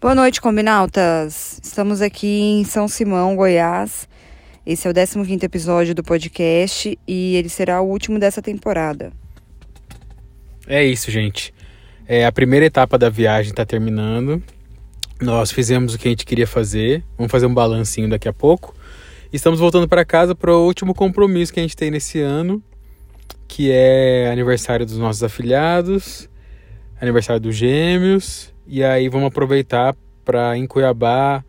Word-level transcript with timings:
Boa 0.00 0.14
noite, 0.14 0.40
combinautas! 0.40 1.60
Estamos 1.62 2.00
aqui 2.00 2.26
em 2.26 2.64
São 2.64 2.88
Simão, 2.88 3.36
Goiás. 3.36 4.08
Esse 4.64 4.88
é 4.88 4.90
o 4.90 4.94
15 4.94 5.44
episódio 5.44 5.94
do 5.94 6.02
podcast 6.02 6.98
e 7.06 7.36
ele 7.36 7.50
será 7.50 7.82
o 7.82 7.86
último 7.86 8.18
dessa 8.18 8.40
temporada. 8.40 9.12
É 10.66 10.82
isso, 10.82 11.10
gente. 11.10 11.52
É, 12.08 12.24
a 12.24 12.32
primeira 12.32 12.64
etapa 12.64 12.96
da 12.96 13.10
viagem 13.10 13.50
está 13.50 13.66
terminando. 13.66 14.42
Nós 15.20 15.52
fizemos 15.52 15.92
o 15.92 15.98
que 15.98 16.08
a 16.08 16.10
gente 16.10 16.24
queria 16.24 16.46
fazer. 16.46 17.04
Vamos 17.18 17.30
fazer 17.30 17.44
um 17.44 17.52
balancinho 17.52 18.08
daqui 18.08 18.26
a 18.26 18.32
pouco. 18.32 18.74
Estamos 19.30 19.60
voltando 19.60 19.86
para 19.86 20.02
casa 20.02 20.34
para 20.34 20.50
o 20.50 20.64
último 20.64 20.94
compromisso 20.94 21.52
que 21.52 21.60
a 21.60 21.62
gente 21.62 21.76
tem 21.76 21.90
nesse 21.90 22.22
ano, 22.22 22.62
que 23.46 23.70
é 23.70 24.30
aniversário 24.32 24.86
dos 24.86 24.96
nossos 24.96 25.22
afiliados, 25.22 26.26
aniversário 26.98 27.42
dos 27.42 27.54
gêmeos 27.54 28.49
e 28.70 28.84
aí 28.84 29.08
vamos 29.08 29.26
aproveitar 29.26 29.96
para 30.24 30.56
em 30.56 30.64
Cuiabá 30.64 31.44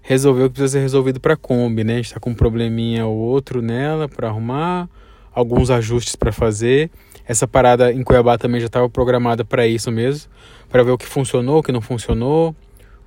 resolver 0.00 0.44
o 0.44 0.48
que 0.48 0.54
precisa 0.54 0.78
ser 0.78 0.82
resolvido 0.82 1.18
para 1.18 1.34
a 1.34 1.36
Kombi, 1.36 1.82
né? 1.82 1.94
A 1.94 1.96
gente 1.96 2.06
está 2.06 2.20
com 2.20 2.30
um 2.30 2.34
probleminha 2.34 3.04
ou 3.06 3.16
outro 3.16 3.60
nela 3.60 4.08
para 4.08 4.28
arrumar, 4.28 4.88
alguns 5.34 5.68
ajustes 5.68 6.14
para 6.14 6.30
fazer. 6.30 6.88
Essa 7.26 7.48
parada 7.48 7.92
em 7.92 8.04
Cuiabá 8.04 8.38
também 8.38 8.60
já 8.60 8.68
estava 8.68 8.88
programada 8.88 9.44
para 9.44 9.66
isso 9.66 9.90
mesmo, 9.90 10.30
para 10.68 10.84
ver 10.84 10.92
o 10.92 10.98
que 10.98 11.06
funcionou, 11.06 11.58
o 11.58 11.62
que 11.62 11.72
não 11.72 11.80
funcionou, 11.80 12.54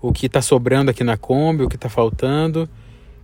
o 0.01 0.11
que 0.11 0.25
está 0.25 0.41
sobrando 0.41 0.91
aqui 0.91 1.03
na 1.05 1.15
Kombi, 1.15 1.63
o 1.63 1.69
que 1.69 1.77
está 1.77 1.87
faltando. 1.87 2.67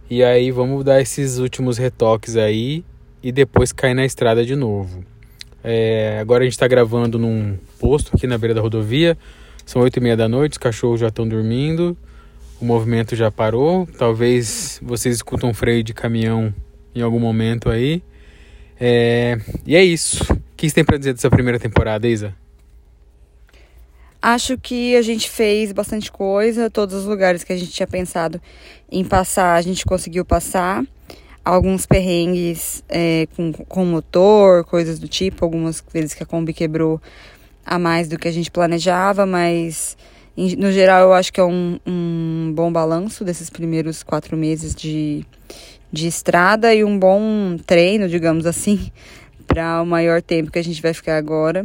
E 0.10 0.24
aí 0.24 0.52
vamos 0.52 0.86
dar 0.86 1.02
esses 1.02 1.38
últimos 1.38 1.78
retoques 1.78 2.38
aí 2.38 2.86
e 3.22 3.30
depois 3.30 3.74
cair 3.74 3.94
na 3.94 4.06
estrada 4.06 4.46
de 4.46 4.56
novo. 4.56 5.04
É, 5.62 6.18
agora 6.22 6.44
a 6.44 6.46
gente 6.46 6.54
está 6.54 6.68
gravando 6.68 7.20
num 7.20 7.58
posto 7.78 8.16
aqui 8.16 8.26
na 8.26 8.38
beira 8.38 8.54
da 8.54 8.62
rodovia. 8.62 9.18
São 9.70 9.84
oito 9.84 9.98
e 9.98 10.00
meia 10.00 10.18
da 10.18 10.28
noite, 10.28 10.54
os 10.54 10.58
cachorros 10.58 11.00
já 11.00 11.10
estão 11.10 11.28
dormindo, 11.28 11.96
o 12.60 12.66
movimento 12.66 13.16
já 13.16 13.30
parou. 13.30 13.88
Talvez 14.00 14.80
vocês 14.82 15.18
escutam 15.18 15.52
um 15.52 15.54
freio 15.54 15.84
de 15.84 15.94
caminhão 15.94 16.52
em 16.96 17.04
algum 17.04 17.20
momento 17.20 17.70
aí. 17.70 18.02
É... 18.80 19.38
E 19.68 19.76
é 19.76 19.84
isso. 19.84 20.24
O 20.24 20.38
que 20.58 20.68
você 20.68 20.74
tem 20.74 20.84
para 20.84 20.98
dizer 20.98 21.14
dessa 21.14 21.30
primeira 21.30 21.60
temporada, 21.60 22.08
Isa? 22.08 22.34
Acho 24.20 24.58
que 24.58 24.96
a 24.96 25.04
gente 25.04 25.30
fez 25.30 25.72
bastante 25.72 26.12
coisa, 26.12 26.68
todos 26.68 26.96
os 26.96 27.06
lugares 27.06 27.44
que 27.44 27.54
a 27.54 27.56
gente 27.56 27.72
tinha 27.72 27.86
pensado 27.86 28.42
em 28.92 29.06
passar, 29.06 29.54
a 29.54 29.62
gente 29.62 29.86
conseguiu 29.86 30.26
passar. 30.26 30.84
Alguns 31.46 31.86
perrengues 31.86 32.84
é, 32.90 33.28
com, 33.36 33.54
com 33.54 33.86
motor, 33.86 34.64
coisas 34.66 34.98
do 34.98 35.08
tipo, 35.08 35.46
algumas 35.46 35.84
vezes 35.94 36.16
que 36.16 36.24
a 36.24 36.26
Kombi 36.26 36.54
quebrou, 36.54 37.00
a 37.70 37.78
mais 37.78 38.08
do 38.08 38.18
que 38.18 38.28
a 38.28 38.32
gente 38.32 38.50
planejava, 38.50 39.28
mas 39.28 39.96
no 40.58 40.72
geral 40.72 41.04
eu 41.04 41.14
acho 41.14 41.32
que 41.32 41.40
é 41.40 41.44
um, 41.44 41.80
um 41.86 42.52
bom 42.56 42.72
balanço 42.72 43.24
desses 43.24 43.48
primeiros 43.48 44.02
quatro 44.02 44.36
meses 44.36 44.74
de, 44.74 45.24
de 45.92 46.08
estrada 46.08 46.74
e 46.74 46.84
um 46.84 46.98
bom 46.98 47.58
treino, 47.68 48.10
digamos 48.10 48.48
assim, 48.48 48.90
para 49.46 49.84
o 49.84 49.86
maior 49.86 50.20
tempo 50.20 50.52
que 50.52 50.58
a 50.58 50.64
gente 50.64 50.82
vai 50.82 50.94
ficar 50.96 51.16
agora. 51.16 51.64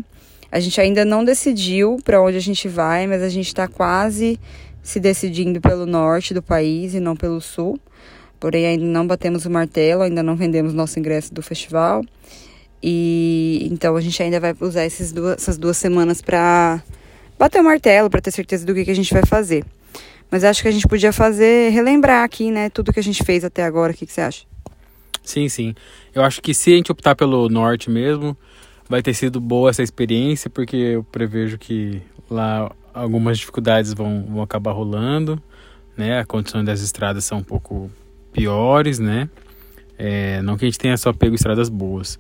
A 0.53 0.61
gente 0.61 0.79
ainda 0.79 1.07
não 1.07 1.25
decidiu 1.25 1.97
para 2.05 2.23
onde 2.23 2.37
a 2.37 2.41
gente 2.41 2.69
vai, 2.69 3.07
mas 3.07 3.23
a 3.23 3.31
gente 3.31 3.47
está 3.47 3.67
quase 3.67 4.39
se 4.83 5.01
decidindo 5.01 5.59
pelo 5.59 5.87
norte 5.87 6.35
do 6.35 6.43
país 6.43 6.95
e 6.95 7.01
não 7.01 7.17
pelo 7.17 7.41
sul. 7.41 7.81
Porém, 8.39 8.67
ainda 8.67 8.85
não 8.85 9.07
batemos 9.07 9.47
o 9.47 9.51
martelo, 9.51 10.03
ainda 10.03 10.23
não 10.23 10.37
vendemos 10.37 10.75
nosso 10.75 10.99
ingresso 10.99 11.33
do 11.33 11.43
festival. 11.43 12.05
E 12.87 13.67
então 13.73 13.97
a 13.97 14.01
gente 14.03 14.23
ainda 14.23 14.39
vai 14.39 14.55
usar 14.61 14.87
duas, 15.15 15.39
essas 15.39 15.57
duas 15.57 15.75
semanas 15.75 16.21
para 16.21 16.83
bater 17.39 17.59
o 17.59 17.65
martelo, 17.65 18.11
para 18.11 18.21
ter 18.21 18.31
certeza 18.31 18.67
do 18.67 18.75
que, 18.75 18.85
que 18.85 18.91
a 18.91 18.95
gente 18.95 19.11
vai 19.11 19.25
fazer. 19.25 19.65
Mas 20.31 20.45
acho 20.45 20.61
que 20.61 20.69
a 20.69 20.71
gente 20.71 20.87
podia 20.87 21.11
fazer, 21.11 21.71
relembrar 21.71 22.23
aqui, 22.23 22.51
né, 22.51 22.69
tudo 22.69 22.93
que 22.93 23.01
a 23.01 23.03
gente 23.03 23.25
fez 23.25 23.43
até 23.43 23.65
agora. 23.65 23.93
O 23.93 23.95
que, 23.95 24.05
que 24.05 24.13
você 24.13 24.21
acha? 24.21 24.45
Sim, 25.23 25.49
sim. 25.49 25.75
Eu 26.15 26.23
acho 26.23 26.43
que 26.43 26.53
se 26.53 26.75
a 26.75 26.77
gente 26.77 26.93
optar 26.93 27.15
pelo 27.15 27.49
norte 27.49 27.89
mesmo, 27.89 28.37
vai 28.87 29.01
ter 29.01 29.15
sido 29.15 29.41
boa 29.41 29.71
essa 29.71 29.83
experiência, 29.83 30.51
porque 30.51 30.77
eu 30.77 31.05
prevejo 31.05 31.57
que 31.57 32.03
lá 32.31 32.71
algumas 32.93 33.39
dificuldades 33.39 33.95
vão, 33.95 34.27
vão 34.29 34.43
acabar 34.43 34.73
rolando, 34.73 35.43
né? 35.97 36.21
A 36.21 36.27
condição 36.27 36.63
das 36.63 36.83
estradas 36.83 37.25
são 37.25 37.39
um 37.39 37.43
pouco 37.43 37.91
piores, 38.31 38.99
né? 38.99 39.31
É, 39.97 40.43
não 40.43 40.59
que 40.59 40.67
a 40.67 40.69
gente 40.69 40.79
tenha 40.79 40.99
só 40.99 41.15
pego 41.15 41.35
estradas 41.35 41.71
boas, 41.71 42.19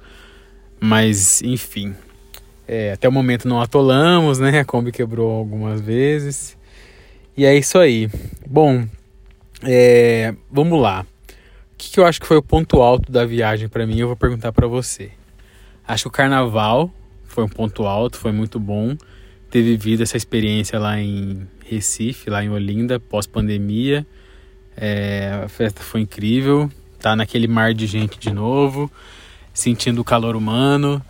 mas, 0.80 1.42
enfim, 1.42 1.94
é, 2.66 2.92
até 2.92 3.08
o 3.08 3.12
momento 3.12 3.46
não 3.46 3.60
atolamos, 3.60 4.38
né? 4.38 4.60
A 4.60 4.64
Kombi 4.64 4.90
quebrou 4.90 5.30
algumas 5.30 5.80
vezes. 5.80 6.56
E 7.36 7.44
é 7.44 7.56
isso 7.56 7.78
aí. 7.78 8.08
Bom, 8.46 8.86
é, 9.62 10.34
vamos 10.50 10.80
lá. 10.80 11.06
O 11.72 11.76
que, 11.76 11.90
que, 11.90 12.00
eu 12.00 12.06
acho 12.06 12.20
que 12.20 12.26
foi 12.26 12.36
o 12.36 12.42
ponto 12.42 12.80
alto 12.80 13.10
da 13.12 13.24
viagem 13.26 13.68
para 13.68 13.86
mim? 13.86 13.98
Eu 13.98 14.06
vou 14.06 14.16
perguntar 14.16 14.52
para 14.52 14.66
você. 14.66 15.10
Acho 15.86 16.04
que 16.04 16.08
o 16.08 16.12
carnaval 16.12 16.91
foi 17.24 17.44
um 17.44 17.48
ponto 17.48 17.84
alto, 17.84 18.16
foi 18.16 18.32
muito 18.32 18.58
bom 18.58 18.96
ter 19.50 19.62
vivido 19.62 20.02
essa 20.02 20.16
experiência 20.16 20.78
lá 20.78 20.98
em 20.98 21.46
Recife, 21.64 22.30
lá 22.30 22.42
em 22.42 22.48
Olinda, 22.48 22.98
pós-pandemia. 22.98 24.06
É, 24.76 25.42
a 25.44 25.48
festa 25.48 25.82
foi 25.82 26.00
incrível, 26.00 26.70
tá 26.98 27.14
naquele 27.14 27.46
mar 27.46 27.74
de 27.74 27.86
gente 27.86 28.18
de 28.18 28.32
novo 28.32 28.91
sentindo 29.54 30.00
o 30.00 30.04
calor 30.04 30.34
humano. 30.34 31.00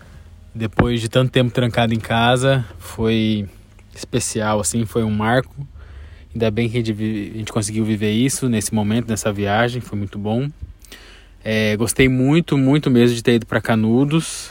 Depois 0.54 1.00
de 1.00 1.08
tanto 1.08 1.32
tempo 1.32 1.50
trancado 1.50 1.92
em 1.94 1.98
casa, 1.98 2.64
foi 2.78 3.48
especial, 3.92 4.60
assim, 4.60 4.84
foi 4.84 5.02
um 5.02 5.10
marco. 5.10 5.66
Ainda 6.32 6.50
bem 6.50 6.68
que 6.68 6.78
a 6.78 6.82
gente 6.84 7.50
conseguiu 7.50 7.84
viver 7.84 8.12
isso 8.12 8.48
nesse 8.48 8.72
momento, 8.74 9.08
nessa 9.08 9.32
viagem, 9.32 9.80
foi 9.80 9.98
muito 9.98 10.18
bom. 10.18 10.48
É, 11.42 11.76
gostei 11.76 12.08
muito, 12.08 12.56
muito 12.56 12.90
mesmo 12.90 13.16
de 13.16 13.22
ter 13.22 13.34
ido 13.34 13.46
para 13.46 13.60
Canudos, 13.60 14.50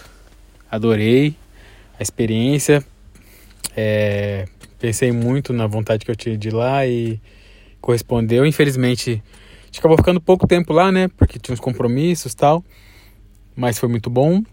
adorei 0.70 1.36
a 1.98 2.04
experiência. 2.04 2.84
É, 3.76 4.46
pensei 4.80 5.12
muito 5.12 5.54
na 5.54 5.68
vontade 5.68 6.06
que 6.06 6.12
eu 6.12 6.16
tinha 6.16 6.38
de 6.38 6.50
ir 6.50 6.54
lá 6.54 6.86
e 6.86 7.20
correspondeu. 7.82 8.46
Infelizmente, 8.46 9.24
a 9.62 9.66
gente 9.66 9.80
acabou 9.80 9.98
ficando 9.98 10.22
pouco 10.22 10.48
tempo 10.48 10.72
lá, 10.74 10.92
né? 10.92 11.08
Porque 11.18 11.40
tinha 11.40 11.54
uns 11.54 11.60
compromissos 11.60 12.34
tal 12.36 12.64
mas 13.56 13.78
foi 13.78 13.90
muito 13.90 14.10
bom. 14.10 14.44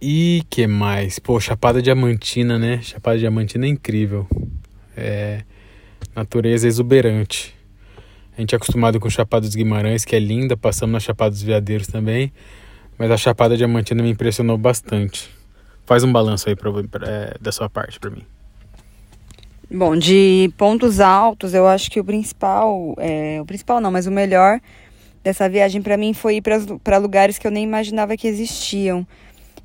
E 0.00 0.42
que 0.50 0.66
mais? 0.66 1.18
Pô, 1.18 1.40
Chapada 1.40 1.80
Diamantina, 1.80 2.58
né? 2.58 2.80
Chapada 2.82 3.18
Diamantina 3.18 3.66
é 3.66 3.68
incrível. 3.68 4.26
É 4.96 5.42
natureza 6.14 6.66
exuberante. 6.66 7.54
A 8.36 8.40
gente 8.40 8.54
é 8.54 8.56
acostumado 8.56 9.00
com 9.00 9.08
Chapada 9.08 9.46
dos 9.46 9.54
Guimarães, 9.54 10.04
que 10.04 10.14
é 10.14 10.18
linda, 10.18 10.56
passamos 10.56 10.92
na 10.92 11.00
Chapada 11.00 11.30
dos 11.30 11.42
Veadeiros 11.42 11.86
também, 11.86 12.32
mas 12.98 13.10
a 13.10 13.16
Chapada 13.16 13.56
Diamantina 13.56 14.02
me 14.02 14.10
impressionou 14.10 14.58
bastante. 14.58 15.30
Faz 15.86 16.04
um 16.04 16.12
balanço 16.12 16.48
aí 16.48 16.56
pra, 16.56 16.70
é, 17.06 17.34
da 17.40 17.50
sua 17.50 17.70
parte 17.70 17.98
para 17.98 18.10
mim. 18.10 18.22
Bom, 19.70 19.96
de 19.96 20.52
pontos 20.56 21.00
altos, 21.00 21.54
eu 21.54 21.66
acho 21.66 21.90
que 21.90 21.98
o 21.98 22.04
principal, 22.04 22.94
é, 22.98 23.40
o 23.40 23.44
principal 23.46 23.80
não, 23.80 23.90
mas 23.90 24.06
o 24.06 24.10
melhor 24.10 24.60
dessa 25.26 25.48
viagem 25.48 25.82
para 25.82 25.96
mim 25.96 26.14
foi 26.14 26.36
ir 26.36 26.42
para 26.84 26.98
lugares 26.98 27.36
que 27.36 27.44
eu 27.44 27.50
nem 27.50 27.64
imaginava 27.64 28.16
que 28.16 28.28
existiam. 28.28 29.04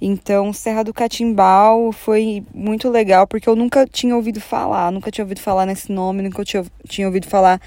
Então, 0.01 0.51
Serra 0.51 0.83
do 0.83 0.91
Catimbau 0.91 1.91
foi 1.91 2.44
muito 2.51 2.89
legal, 2.89 3.27
porque 3.27 3.47
eu 3.47 3.55
nunca 3.55 3.85
tinha 3.85 4.16
ouvido 4.16 4.41
falar, 4.41 4.91
nunca 4.91 5.11
tinha 5.11 5.23
ouvido 5.23 5.39
falar 5.39 5.67
nesse 5.67 5.91
nome, 5.91 6.23
nunca 6.23 6.44
tinha, 6.44 6.66
tinha 6.88 7.05
ouvido 7.05 7.27
falar 7.27 7.61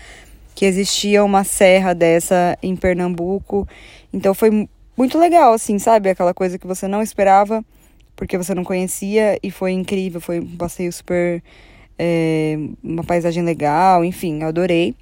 que 0.57 0.65
existia 0.65 1.23
uma 1.23 1.45
serra 1.45 1.95
dessa 1.95 2.59
em 2.61 2.75
Pernambuco. 2.75 3.69
Então, 4.13 4.35
foi 4.35 4.69
muito 4.97 5.17
legal, 5.17 5.53
assim, 5.53 5.79
sabe? 5.79 6.11
Aquela 6.11 6.35
coisa 6.35 6.59
que 6.59 6.67
você 6.67 6.89
não 6.89 7.01
esperava, 7.01 7.65
porque 8.17 8.37
você 8.37 8.57
não 8.57 8.65
conhecia, 8.65 9.39
e 9.41 9.53
foi 9.53 9.71
incrível, 9.71 10.21
foi 10.21 10.41
um 10.41 10.57
passeio 10.57 10.93
super. 10.93 11.41
É, 11.97 12.57
uma 12.83 13.05
paisagem 13.05 13.45
legal, 13.45 14.05
enfim, 14.05 14.43
eu 14.43 14.49
adorei. 14.49 14.97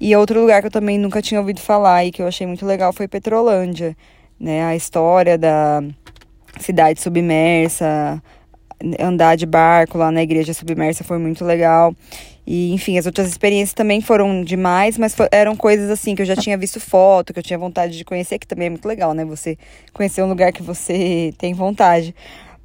E 0.00 0.14
outro 0.14 0.40
lugar 0.40 0.60
que 0.60 0.68
eu 0.68 0.70
também 0.70 0.98
nunca 0.98 1.20
tinha 1.20 1.40
ouvido 1.40 1.60
falar 1.60 2.04
e 2.04 2.12
que 2.12 2.22
eu 2.22 2.26
achei 2.26 2.46
muito 2.46 2.64
legal 2.64 2.92
foi 2.92 3.08
Petrolândia, 3.08 3.96
né? 4.38 4.64
A 4.64 4.76
história 4.76 5.36
da 5.36 5.82
cidade 6.60 7.00
submersa, 7.00 8.22
andar 9.00 9.36
de 9.36 9.44
barco 9.44 9.98
lá 9.98 10.10
na 10.10 10.22
igreja 10.22 10.54
submersa 10.54 11.02
foi 11.02 11.18
muito 11.18 11.44
legal. 11.44 11.94
E, 12.46 12.72
enfim, 12.72 12.96
as 12.96 13.04
outras 13.04 13.28
experiências 13.28 13.74
também 13.74 14.00
foram 14.00 14.42
demais, 14.42 14.96
mas 14.96 15.14
eram 15.30 15.54
coisas 15.54 15.90
assim 15.90 16.14
que 16.14 16.22
eu 16.22 16.26
já 16.26 16.34
tinha 16.34 16.56
visto 16.56 16.80
foto, 16.80 17.32
que 17.32 17.38
eu 17.38 17.42
tinha 17.42 17.58
vontade 17.58 17.98
de 17.98 18.04
conhecer, 18.04 18.38
que 18.38 18.46
também 18.46 18.68
é 18.68 18.70
muito 18.70 18.88
legal, 18.88 19.12
né? 19.12 19.24
Você 19.24 19.58
conhecer 19.92 20.22
um 20.22 20.28
lugar 20.28 20.52
que 20.52 20.62
você 20.62 21.34
tem 21.36 21.52
vontade. 21.52 22.14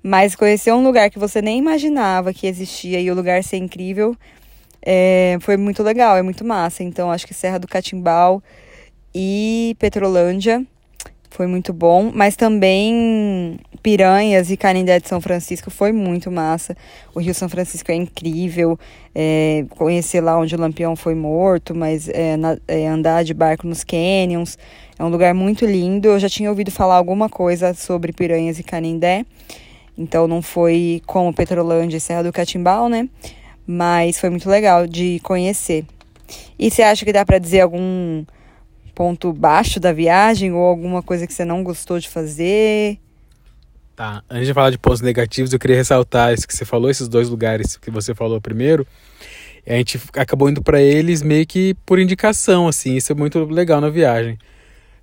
Mas 0.02 0.36
conhecer 0.36 0.72
um 0.72 0.84
lugar 0.84 1.10
que 1.10 1.18
você 1.18 1.42
nem 1.42 1.58
imaginava 1.58 2.34
que 2.34 2.46
existia 2.46 3.00
e 3.00 3.10
o 3.10 3.16
lugar 3.16 3.44
ser 3.44 3.58
incrível 3.58 4.16
é, 4.86 5.38
foi 5.40 5.58
muito 5.58 5.82
legal, 5.82 6.18
é 6.18 6.22
muito 6.22 6.44
massa. 6.46 6.84
Então, 6.84 7.12
acho 7.12 7.26
que 7.26 7.34
Serra 7.34 7.58
do 7.58 7.68
Catimbau 7.68 8.44
e 9.16 9.76
Petrolândia 9.80 10.66
foi 11.34 11.48
muito 11.48 11.74
bom, 11.74 12.12
mas 12.14 12.36
também 12.36 13.60
Piranhas 13.82 14.52
e 14.52 14.58
Canindé 14.58 15.00
de 15.00 15.08
São 15.08 15.20
Francisco 15.20 15.72
foi 15.72 15.92
muito 15.92 16.30
massa. 16.30 16.78
O 17.14 17.20
Rio 17.20 17.34
São 17.34 17.50
Francisco 17.50 17.92
é 17.92 17.96
incrível, 17.96 18.78
é, 19.16 19.66
conhecer 19.72 20.22
lá 20.22 20.38
onde 20.38 20.54
o 20.56 20.60
Lampião 20.60 20.96
foi 20.96 21.16
morto, 21.16 21.74
mas 21.74 22.08
é, 22.08 22.38
na, 22.38 22.58
é, 22.68 22.88
andar 22.88 23.24
de 23.24 23.34
barco 23.34 23.66
nos 23.68 23.84
canyons, 23.84 24.60
é 24.98 25.04
um 25.04 25.10
lugar 25.10 25.34
muito 25.34 25.66
lindo. 25.66 26.08
Eu 26.08 26.20
já 26.20 26.30
tinha 26.30 26.52
ouvido 26.52 26.70
falar 26.70 26.96
alguma 26.96 27.28
coisa 27.28 27.74
sobre 27.74 28.14
Piranhas 28.14 28.60
e 28.60 28.64
Canindé, 28.64 29.26
então 29.98 30.28
não 30.28 30.42
foi 30.42 31.02
como 31.08 31.34
Petrolândia 31.34 31.98
e 31.98 32.00
Serra 32.00 32.24
do 32.24 32.32
Catimbau, 32.32 32.88
né? 32.88 33.10
Mas 33.66 34.20
foi 34.20 34.30
muito 34.30 34.50
legal 34.50 34.86
de 34.88 35.20
conhecer. 35.24 35.86
E 36.58 36.70
você 36.70 36.82
acha 36.82 37.06
que 37.06 37.14
dá 37.14 37.26
para 37.26 37.40
dizer 37.40 37.62
algum 37.62 38.26
ponto 38.94 39.34
baixo 39.34 39.80
da 39.80 39.92
viagem 39.92 40.52
ou 40.52 40.62
alguma 40.62 41.02
coisa 41.02 41.26
que 41.26 41.34
você 41.34 41.46
não 41.46 41.64
gostou 41.64 42.00
de 42.00 42.10
fazer? 42.10 43.00
Tá, 43.96 44.24
antes 44.30 44.48
de 44.48 44.54
falar 44.54 44.72
de 44.72 44.78
pontos 44.78 45.02
negativos, 45.02 45.54
eu 45.54 45.60
queria 45.60 45.76
ressaltar 45.76 46.34
isso 46.34 46.48
que 46.48 46.56
você 46.56 46.66
falou, 46.66 46.90
esses 46.90 47.08
dois 47.08 47.30
lugares 47.30 47.78
que 47.78 47.92
você 47.92 48.16
falou 48.16 48.42
primeiro. 48.42 48.88
A 49.66 49.74
gente 49.74 50.00
acabou 50.18 50.50
indo 50.50 50.62
para 50.62 50.82
eles 50.82 51.22
meio 51.22 51.46
que 51.46 51.76
por 51.86 52.00
indicação, 52.00 52.68
assim, 52.68 52.96
isso 52.96 53.12
é 53.12 53.16
muito 53.16 53.46
legal 53.46 53.80
na 53.80 53.90
viagem. 53.90 54.38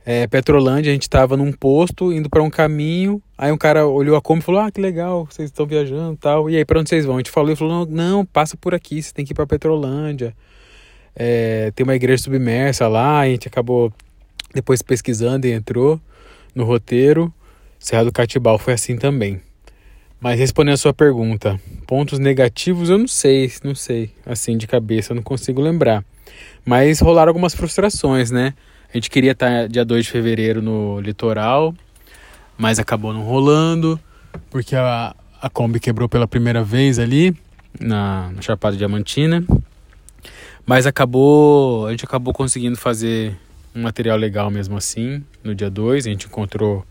É, 0.04 0.26
Petrolândia, 0.26 0.90
a 0.90 0.94
gente 0.94 1.02
estava 1.02 1.36
num 1.36 1.52
posto, 1.52 2.12
indo 2.12 2.30
para 2.30 2.42
um 2.42 2.50
caminho, 2.50 3.22
aí 3.36 3.52
um 3.52 3.58
cara 3.58 3.86
olhou 3.86 4.16
a 4.16 4.20
Kombi 4.20 4.40
e 4.40 4.44
falou, 4.44 4.62
ah, 4.62 4.70
que 4.70 4.80
legal, 4.80 5.26
vocês 5.30 5.50
estão 5.50 5.66
viajando 5.66 6.16
tal, 6.16 6.48
e 6.48 6.56
aí 6.56 6.64
para 6.64 6.80
onde 6.80 6.88
vocês 6.88 7.04
vão? 7.04 7.16
A 7.16 7.18
gente 7.18 7.30
falou 7.30 7.52
e 7.52 7.56
falou, 7.56 7.86
não, 7.86 8.24
passa 8.24 8.56
por 8.56 8.74
aqui, 8.74 9.02
você 9.02 9.12
tem 9.12 9.24
que 9.24 9.32
ir 9.32 9.34
para 9.34 9.46
Petrolândia 9.46 10.34
é, 11.14 11.70
tem 11.74 11.84
uma 11.84 11.94
igreja 11.94 12.22
submersa 12.22 12.88
lá, 12.88 13.20
a 13.20 13.26
gente 13.26 13.48
acabou 13.48 13.92
depois 14.54 14.82
pesquisando 14.82 15.46
e 15.46 15.52
entrou 15.52 16.00
no 16.54 16.64
roteiro. 16.64 17.32
Serra 17.78 18.04
do 18.04 18.12
Catibal 18.12 18.58
foi 18.58 18.74
assim 18.74 18.96
também. 18.96 19.40
Mas 20.20 20.38
respondendo 20.38 20.74
a 20.74 20.78
sua 20.78 20.92
pergunta, 20.92 21.58
pontos 21.86 22.18
negativos 22.18 22.90
eu 22.90 22.98
não 22.98 23.08
sei, 23.08 23.50
não 23.64 23.74
sei, 23.74 24.10
assim 24.26 24.56
de 24.56 24.66
cabeça, 24.66 25.12
eu 25.12 25.16
não 25.16 25.22
consigo 25.22 25.62
lembrar. 25.62 26.04
Mas 26.64 27.00
rolaram 27.00 27.30
algumas 27.30 27.54
frustrações, 27.54 28.30
né? 28.30 28.54
A 28.92 28.96
gente 28.96 29.08
queria 29.08 29.32
estar 29.32 29.68
dia 29.68 29.84
2 29.84 30.04
de 30.04 30.10
fevereiro 30.10 30.60
no 30.60 31.00
litoral, 31.00 31.72
mas 32.58 32.80
acabou 32.80 33.12
não 33.12 33.22
rolando, 33.22 34.00
porque 34.50 34.74
a, 34.74 35.14
a 35.40 35.48
Kombi 35.48 35.78
quebrou 35.78 36.08
pela 36.08 36.26
primeira 36.26 36.64
vez 36.64 36.98
ali 36.98 37.36
na, 37.78 38.32
na 38.34 38.42
Chapada 38.42 38.76
Diamantina. 38.76 39.44
Mas 40.66 40.86
acabou, 40.86 41.86
a 41.86 41.92
gente 41.92 42.04
acabou 42.04 42.34
conseguindo 42.34 42.76
fazer 42.76 43.36
um 43.74 43.82
material 43.82 44.16
legal 44.16 44.50
mesmo 44.50 44.76
assim, 44.76 45.22
no 45.44 45.54
dia 45.54 45.70
2. 45.70 46.06
A 46.06 46.10
gente 46.10 46.26
encontrou 46.26 46.84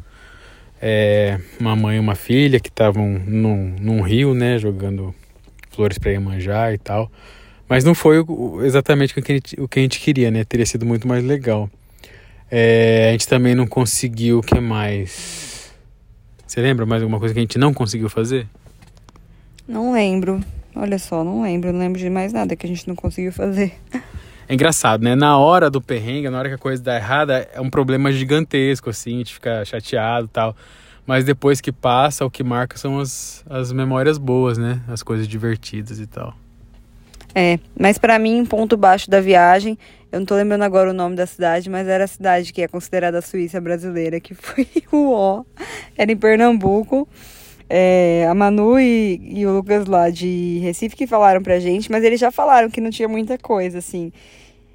é, 0.81 1.37
uma 1.59 1.75
mãe 1.75 1.97
e 1.97 1.99
uma 1.99 2.15
filha 2.15 2.61
que 2.61 2.69
estavam 2.69 3.21
num, 3.25 3.75
num 3.77 4.01
rio, 4.01 4.33
né, 4.33 4.57
jogando 4.57 5.13
flores 5.69 5.97
para 5.97 6.11
Iemanjá 6.11 6.73
e 6.73 6.77
tal. 6.77 7.11
Mas 7.67 7.83
não 7.83 7.93
foi 7.93 8.23
exatamente 8.63 9.19
o 9.19 9.21
que, 9.21 9.31
a 9.31 9.35
gente, 9.35 9.61
o 9.61 9.67
que 9.67 9.79
a 9.79 9.81
gente 9.81 9.99
queria, 9.99 10.31
né? 10.31 10.43
Teria 10.43 10.65
sido 10.65 10.85
muito 10.85 11.07
mais 11.07 11.23
legal. 11.23 11.69
É, 12.51 13.09
a 13.09 13.11
gente 13.11 13.27
também 13.27 13.53
não 13.53 13.67
conseguiu 13.67 14.39
o 14.39 14.41
que 14.41 14.59
mais. 14.59 15.71
Você 16.45 16.61
lembra 16.61 16.85
mais 16.85 17.01
alguma 17.01 17.19
coisa 17.19 17.33
que 17.33 17.39
a 17.39 17.43
gente 17.43 17.59
não 17.59 17.73
conseguiu 17.73 18.09
fazer? 18.09 18.47
Não 19.67 19.93
lembro. 19.93 20.41
Olha 20.75 20.97
só, 20.97 21.23
não 21.23 21.43
lembro, 21.43 21.71
não 21.71 21.79
lembro 21.79 21.99
de 21.99 22.09
mais 22.09 22.33
nada 22.33 22.55
que 22.55 22.65
a 22.65 22.69
gente 22.69 22.87
não 22.87 22.95
conseguiu 22.95 23.31
fazer. 23.31 23.73
É 24.47 24.53
engraçado, 24.55 25.03
né? 25.03 25.13
Na 25.13 25.37
hora 25.37 25.69
do 25.69 25.79
perrengue, 25.79 26.27
na 26.27 26.39
hora 26.39 26.49
que 26.49 26.55
a 26.55 26.57
coisa 26.57 26.81
dá 26.81 26.95
errada, 26.95 27.47
é 27.53 27.61
um 27.61 27.69
problema 27.69 28.11
gigantesco, 28.11 28.89
assim, 28.89 29.15
a 29.15 29.17
gente 29.19 29.33
fica 29.35 29.63
chateado 29.63 30.25
e 30.25 30.29
tal. 30.29 30.55
Mas 31.05 31.23
depois 31.23 31.61
que 31.61 31.71
passa, 31.71 32.25
o 32.25 32.31
que 32.31 32.43
marca 32.43 32.75
são 32.75 32.99
as, 32.99 33.45
as 33.47 33.71
memórias 33.71 34.17
boas, 34.17 34.57
né? 34.57 34.81
As 34.87 35.03
coisas 35.03 35.27
divertidas 35.27 35.99
e 35.99 36.07
tal. 36.07 36.35
É, 37.35 37.59
mas 37.79 37.99
para 37.99 38.17
mim, 38.17 38.43
ponto 38.43 38.75
baixo 38.75 39.09
da 39.09 39.21
viagem, 39.21 39.77
eu 40.11 40.19
não 40.19 40.25
tô 40.25 40.35
lembrando 40.35 40.63
agora 40.63 40.89
o 40.89 40.93
nome 40.93 41.15
da 41.15 41.27
cidade, 41.27 41.69
mas 41.69 41.87
era 41.87 42.03
a 42.03 42.07
cidade 42.07 42.51
que 42.51 42.61
é 42.61 42.67
considerada 42.67 43.19
a 43.19 43.21
Suíça 43.21 43.61
brasileira, 43.61 44.19
que 44.19 44.33
foi 44.33 44.67
o 44.91 45.11
Ó. 45.11 45.43
Era 45.97 46.11
em 46.11 46.17
Pernambuco. 46.17 47.07
É, 47.69 48.25
a 48.27 48.33
Manu 48.33 48.79
e, 48.79 49.21
e, 49.23 49.45
o 49.45 49.51
Lucas 49.51 49.85
lá 49.85 50.09
de 50.09 50.57
Recife 50.63 50.95
que 50.95 51.05
falaram 51.05 51.43
pra 51.43 51.59
gente, 51.59 51.91
mas 51.91 52.03
eles 52.03 52.19
já 52.19 52.31
falaram 52.31 52.67
que 52.67 52.81
não 52.81 52.89
tinha 52.89 53.07
muita 53.07 53.37
coisa, 53.37 53.77
assim. 53.77 54.11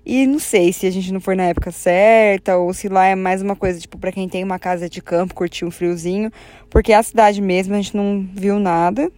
E 0.06 0.26
não 0.26 0.38
sei 0.38 0.72
se 0.72 0.86
a 0.86 0.90
gente 0.90 1.12
não 1.12 1.20
foi 1.20 1.34
na 1.34 1.44
época 1.44 1.72
certa 1.72 2.56
ou 2.56 2.72
se 2.72 2.88
lá 2.88 3.06
é 3.06 3.16
mais 3.16 3.42
uma 3.42 3.56
coisa, 3.56 3.80
tipo, 3.80 3.98
para 3.98 4.12
quem 4.12 4.28
tem 4.28 4.44
uma 4.44 4.58
casa 4.60 4.88
de 4.88 5.02
campo, 5.02 5.34
curtir 5.34 5.64
um 5.64 5.70
friozinho, 5.72 6.30
porque 6.70 6.92
a 6.92 7.02
cidade 7.02 7.40
mesmo 7.40 7.74
a 7.74 7.78
gente 7.78 7.96
não 7.96 8.24
viu 8.32 8.60
nada. 8.60 9.10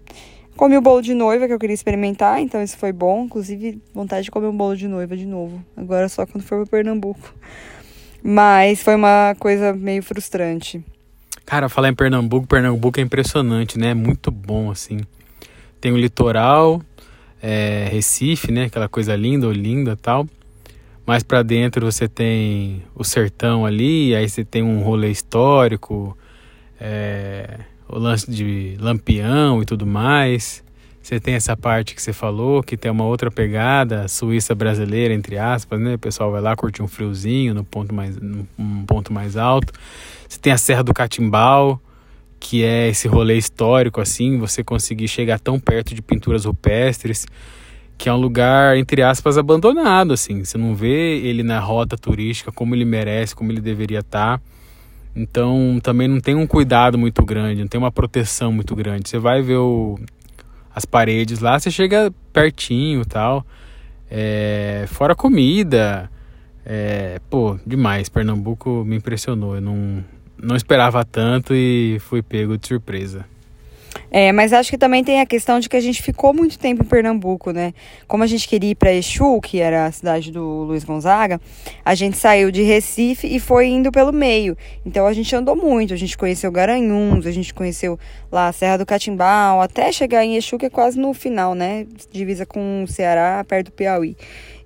Comi 0.57 0.77
o 0.77 0.81
bolo 0.81 1.03
de 1.03 1.13
noiva 1.13 1.47
que 1.47 1.53
eu 1.53 1.59
queria 1.59 1.75
experimentar, 1.75 2.41
então 2.41 2.63
isso 2.63 2.79
foi 2.79 2.91
bom. 2.91 3.25
Inclusive, 3.25 3.81
vontade 3.93 4.25
de 4.25 4.31
comer 4.31 4.47
um 4.47 4.57
bolo 4.57 4.75
de 4.75 4.89
noiva 4.89 5.15
de 5.15 5.27
novo. 5.27 5.63
Agora 5.77 6.09
só 6.09 6.25
quando 6.25 6.45
for 6.45 6.67
para 6.67 6.79
Pernambuco. 6.79 7.35
Mas 8.23 8.83
foi 8.83 8.95
uma 8.95 9.37
coisa 9.39 9.75
meio 9.75 10.03
frustrante. 10.03 10.83
Cara, 11.45 11.69
falar 11.69 11.91
em 11.91 11.95
Pernambuco, 11.95 12.47
Pernambuco 12.47 12.99
é 12.99 13.03
impressionante, 13.03 13.79
né? 13.79 13.91
É 13.91 13.95
muito 13.95 14.31
bom, 14.31 14.71
assim. 14.71 15.01
Tem 15.81 15.93
o 15.93 15.97
litoral, 15.97 16.81
é, 17.43 17.89
Recife, 17.93 18.51
né? 18.51 18.65
Aquela 18.65 18.89
coisa 18.89 19.15
linda, 19.15 19.47
linda 19.49 19.95
tal. 19.95 20.27
Mais 21.07 21.23
para 21.23 21.43
dentro 21.43 21.85
você 21.85 22.09
tem 22.09 22.83
o 22.95 23.05
sertão 23.05 23.65
ali, 23.65 24.15
aí 24.15 24.29
você 24.29 24.45
tem 24.45 24.63
um 24.63 24.81
rolê 24.81 25.11
histórico, 25.11 26.19
é, 26.81 27.61
o 27.89 27.99
lance 27.99 28.31
de 28.31 28.77
lampião 28.81 29.63
e 29.63 29.65
tudo 29.65 29.87
mais. 29.87 30.65
Você 31.03 31.21
tem 31.21 31.35
essa 31.35 31.57
parte 31.57 31.95
que 31.95 32.03
você 32.03 32.13
falou, 32.13 32.65
que 32.65 32.77
tem 32.77 32.91
uma 32.91 33.05
outra 33.05 33.31
pegada, 33.31 34.09
Suíça 34.09 34.57
brasileira, 34.57 35.15
entre 35.15 35.39
aspas, 35.39 35.79
né? 35.81 35.95
O 35.95 35.99
pessoal 35.99 36.33
vai 36.33 36.41
lá 36.41 36.57
curtir 36.57 36.83
um 36.83 36.89
friozinho 36.89 37.55
no 37.55 37.63
ponto 37.63 37.95
mais, 37.95 38.17
num 38.17 38.85
ponto 38.85 39.13
mais 39.13 39.37
alto. 39.37 39.73
Você 40.29 40.39
tem 40.41 40.53
a 40.53 40.59
Serra 40.59 40.83
do 40.83 40.93
Catimbau, 40.93 41.81
que 42.41 42.65
é 42.65 42.89
esse 42.89 43.07
rolê 43.07 43.37
histórico, 43.37 44.01
assim, 44.01 44.39
você 44.39 44.65
conseguir 44.65 45.07
chegar 45.07 45.39
tão 45.39 45.61
perto 45.61 45.95
de 45.95 46.03
pinturas 46.03 46.45
rupestres, 46.45 47.25
que 47.97 48.09
é 48.09 48.13
um 48.13 48.19
lugar, 48.19 48.77
entre 48.77 49.01
aspas, 49.03 49.39
abandonado, 49.39 50.13
assim. 50.13 50.45
Você 50.45 50.59
não 50.59 50.75
vê 50.75 51.19
ele 51.21 51.45
na 51.45 51.61
rota 51.61 51.97
turística 51.97 52.51
como 52.51 52.75
ele 52.75 52.85
merece, 52.85 53.33
como 53.35 53.53
ele 53.53 53.61
deveria 53.61 54.01
estar. 54.01 54.41
Então, 55.17 55.81
também 55.83 56.07
não 56.07 56.21
tem 56.21 56.35
um 56.35 56.47
cuidado 56.47 56.99
muito 56.99 57.25
grande, 57.25 57.63
não 57.63 57.69
tem 57.69 57.79
uma 57.81 57.91
proteção 57.91 58.53
muito 58.53 58.77
grande. 58.77 59.09
Você 59.09 59.19
vai 59.19 59.41
ver 59.41 59.57
o, 59.57 59.99
as 60.75 60.85
paredes 60.85 61.41
lá, 61.41 61.59
você 61.59 61.71
chega 61.71 62.13
pertinho 62.35 63.03
tal. 63.07 63.47
É, 64.11 64.85
fora 64.89 65.15
comida, 65.15 66.11
é, 66.67 67.19
pô, 67.31 67.59
demais. 67.67 68.11
Pernambuco 68.11 68.85
me 68.85 68.97
impressionou. 68.97 69.55
Eu 69.55 69.63
não, 69.63 70.05
não 70.37 70.55
esperava 70.55 71.03
tanto 71.03 71.55
e 71.55 71.99
fui 72.01 72.23
pego 72.23 72.59
de 72.59 72.69
surpresa. 72.69 73.25
É, 74.11 74.33
mas 74.33 74.53
acho 74.53 74.71
que 74.71 74.79
também 74.79 75.05
tem 75.05 75.21
a 75.21 75.27
questão 75.27 75.61
de 75.61 75.69
que 75.69 75.77
a 75.77 75.81
gente 75.81 76.03
ficou 76.03 76.33
muito 76.33 76.59
tempo 76.59 76.83
em 76.83 76.87
Pernambuco, 76.87 77.51
né? 77.51 77.73
Como 78.07 78.23
a 78.23 78.27
gente 78.27 78.49
queria 78.49 78.71
ir 78.71 78.75
para 78.75 78.93
Exu, 78.93 79.41
que 79.41 79.61
era 79.61 79.87
a 79.87 79.93
cidade 79.93 80.31
do 80.31 80.43
Luiz 80.65 80.85
Gonzaga, 80.85 81.41
a 81.85 81.95
gente 81.95 82.17
saiu 82.17 82.51
de 82.51 82.63
Recife 82.63 83.27
e 83.27 83.39
foi 83.39 83.67
indo 83.67 83.91
pelo 83.93 84.13
meio. 84.13 84.57
Então 84.85 85.07
a 85.07 85.13
gente 85.13 85.35
andou 85.35 85.57
muito, 85.57 85.93
a 85.93 85.97
gente 85.97 86.17
conheceu 86.17 86.51
Garanhuns, 86.51 87.27
a 87.27 87.31
gente 87.31 87.53
conheceu 87.53 87.99
lá 88.31 88.49
a 88.49 88.53
Serra 88.53 88.79
do 88.79 88.87
Catimbau, 88.87 89.61
até 89.61 89.91
chegar 89.93 90.25
em 90.25 90.37
Exu, 90.37 90.59
que 90.59 90.67
é 90.67 90.71
quase 90.71 90.99
no 90.99 91.13
final, 91.13 91.55
né? 91.55 91.87
Divisa 92.11 92.47
com 92.47 92.85
o 92.85 92.89
Ceará, 92.89 93.45
perto 93.47 93.67
do 93.67 93.73
Piauí. 93.73 94.17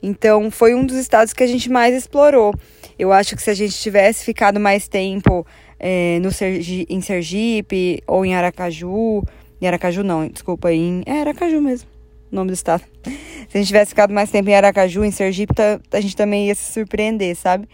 Então 0.03 0.51
foi 0.51 0.75
um 0.75 0.85
dos 0.85 0.97
estados 0.97 1.33
que 1.33 1.43
a 1.43 1.47
gente 1.47 1.71
mais 1.71 1.95
explorou. 1.95 2.55
Eu 2.99 3.13
acho 3.13 3.35
que 3.35 3.43
se 3.43 3.51
a 3.51 3.55
gente 3.55 3.75
tivesse 3.75 4.25
ficado 4.25 4.61
mais 4.61 4.89
tempo 4.89 5.47
é, 5.81 6.19
no 6.21 6.31
Sergi, 6.31 6.87
em 6.91 7.01
Sergipe 7.01 8.03
ou 8.07 8.25
em 8.25 8.35
Aracaju, 8.35 9.25
em 9.61 9.67
Aracaju 9.67 10.05
não, 10.05 10.29
desculpa, 10.29 10.71
em 10.73 11.03
é 11.07 11.21
Aracaju 11.21 11.61
mesmo, 11.63 11.89
nome 12.31 12.49
do 12.51 12.55
estado. 12.55 12.85
Se 13.49 13.57
a 13.57 13.59
gente 13.59 13.69
tivesse 13.69 13.89
ficado 13.89 14.13
mais 14.13 14.31
tempo 14.31 14.51
em 14.51 14.55
Aracaju, 14.55 15.03
em 15.03 15.11
Sergipe, 15.11 15.55
tá, 15.55 15.81
a 15.93 16.01
gente 16.01 16.15
também 16.15 16.47
ia 16.47 16.55
se 16.55 16.73
surpreender, 16.73 17.35
sabe? 17.35 17.67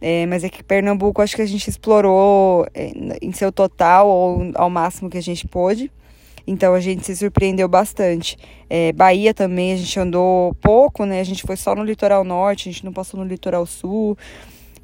É, 0.00 0.26
mas 0.26 0.44
é 0.44 0.48
que 0.48 0.62
Pernambuco 0.62 1.20
acho 1.22 1.34
que 1.34 1.42
a 1.42 1.46
gente 1.46 1.68
explorou 1.68 2.66
é, 2.72 2.92
em 3.20 3.32
seu 3.32 3.50
total 3.50 4.08
ou 4.08 4.52
ao 4.54 4.70
máximo 4.70 5.10
que 5.10 5.18
a 5.18 5.22
gente 5.22 5.48
pôde. 5.48 5.90
Então 6.46 6.72
a 6.72 6.80
gente 6.80 7.04
se 7.04 7.16
surpreendeu 7.16 7.68
bastante. 7.68 8.36
É, 8.70 8.92
Bahia 8.92 9.34
também 9.34 9.72
a 9.72 9.76
gente 9.76 9.98
andou 9.98 10.54
pouco, 10.62 11.04
né? 11.04 11.20
A 11.20 11.24
gente 11.24 11.42
foi 11.42 11.56
só 11.56 11.74
no 11.74 11.82
litoral 11.82 12.24
norte, 12.24 12.68
a 12.68 12.72
gente 12.72 12.84
não 12.84 12.92
passou 12.92 13.18
no 13.18 13.26
litoral 13.26 13.66
sul. 13.66 14.16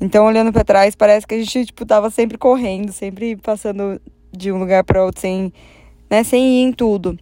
Então, 0.00 0.26
olhando 0.26 0.52
para 0.52 0.64
trás, 0.64 0.94
parece 0.94 1.26
que 1.26 1.34
a 1.34 1.38
gente, 1.38 1.66
tipo, 1.66 1.86
tava 1.86 2.10
sempre 2.10 2.36
correndo, 2.36 2.92
sempre 2.92 3.36
passando 3.36 4.00
de 4.32 4.50
um 4.50 4.58
lugar 4.58 4.84
para 4.84 5.04
outro 5.04 5.20
sem, 5.20 5.52
né, 6.10 6.24
sem 6.24 6.60
ir 6.60 6.62
em 6.64 6.72
tudo. 6.72 7.18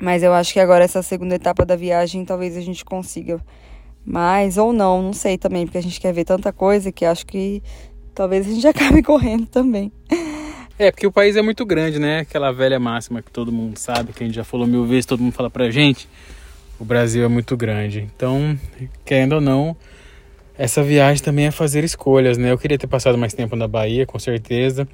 Mas 0.00 0.22
eu 0.22 0.32
acho 0.32 0.52
que 0.52 0.60
agora 0.60 0.84
essa 0.84 1.02
segunda 1.02 1.36
etapa 1.36 1.64
da 1.64 1.76
viagem 1.76 2.24
talvez 2.24 2.56
a 2.56 2.60
gente 2.60 2.84
consiga 2.84 3.40
mais 4.04 4.58
ou 4.58 4.72
não, 4.72 5.00
não 5.00 5.12
sei 5.12 5.38
também, 5.38 5.64
porque 5.64 5.78
a 5.78 5.82
gente 5.82 6.00
quer 6.00 6.12
ver 6.12 6.24
tanta 6.24 6.52
coisa 6.52 6.92
que 6.92 7.04
acho 7.04 7.24
que 7.24 7.62
talvez 8.14 8.46
a 8.46 8.50
gente 8.50 8.66
acabe 8.68 9.02
correndo 9.02 9.46
também. 9.46 9.92
É, 10.78 10.90
porque 10.90 11.06
o 11.06 11.12
país 11.12 11.36
é 11.36 11.42
muito 11.42 11.64
grande, 11.64 12.00
né? 12.00 12.20
Aquela 12.20 12.50
velha 12.52 12.80
máxima 12.80 13.22
que 13.22 13.30
todo 13.30 13.52
mundo 13.52 13.78
sabe, 13.78 14.12
que 14.12 14.24
a 14.24 14.26
gente 14.26 14.34
já 14.34 14.44
falou 14.44 14.66
mil 14.66 14.84
vezes, 14.84 15.06
todo 15.06 15.22
mundo 15.22 15.32
fala 15.32 15.48
pra 15.48 15.70
gente. 15.70 16.08
O 16.78 16.84
Brasil 16.84 17.24
é 17.24 17.28
muito 17.28 17.56
grande. 17.56 18.08
Então, 18.14 18.58
querendo 19.04 19.34
ou 19.34 19.40
não, 19.40 19.76
essa 20.56 20.82
viagem 20.82 21.22
também 21.22 21.46
é 21.46 21.50
fazer 21.50 21.82
escolhas, 21.82 22.38
né? 22.38 22.52
Eu 22.52 22.58
queria 22.58 22.78
ter 22.78 22.86
passado 22.86 23.18
mais 23.18 23.34
tempo 23.34 23.56
na 23.56 23.66
Bahia, 23.66 24.06
com 24.06 24.18
certeza. 24.18 24.86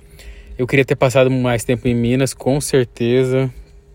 Eu 0.56 0.66
queria 0.66 0.84
ter 0.84 0.96
passado 0.96 1.30
mais 1.30 1.64
tempo 1.64 1.86
em 1.86 1.94
Minas, 1.94 2.32
com 2.32 2.58
certeza. 2.60 3.52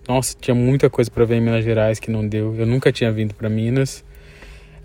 Nossa, 0.08 0.36
tinha 0.40 0.54
muita 0.54 0.90
coisa 0.92 1.10
para 1.10 1.26
ver 1.26 1.38
em 1.38 1.42
Minas 1.42 1.66
Gerais 1.66 2.00
que 2.00 2.12
não 2.12 2.28
deu. 2.28 2.56
Eu 2.56 2.68
nunca 2.68 2.92
tinha 2.92 3.12
vindo 3.12 3.34
para 3.34 3.50
Minas. 3.50 4.06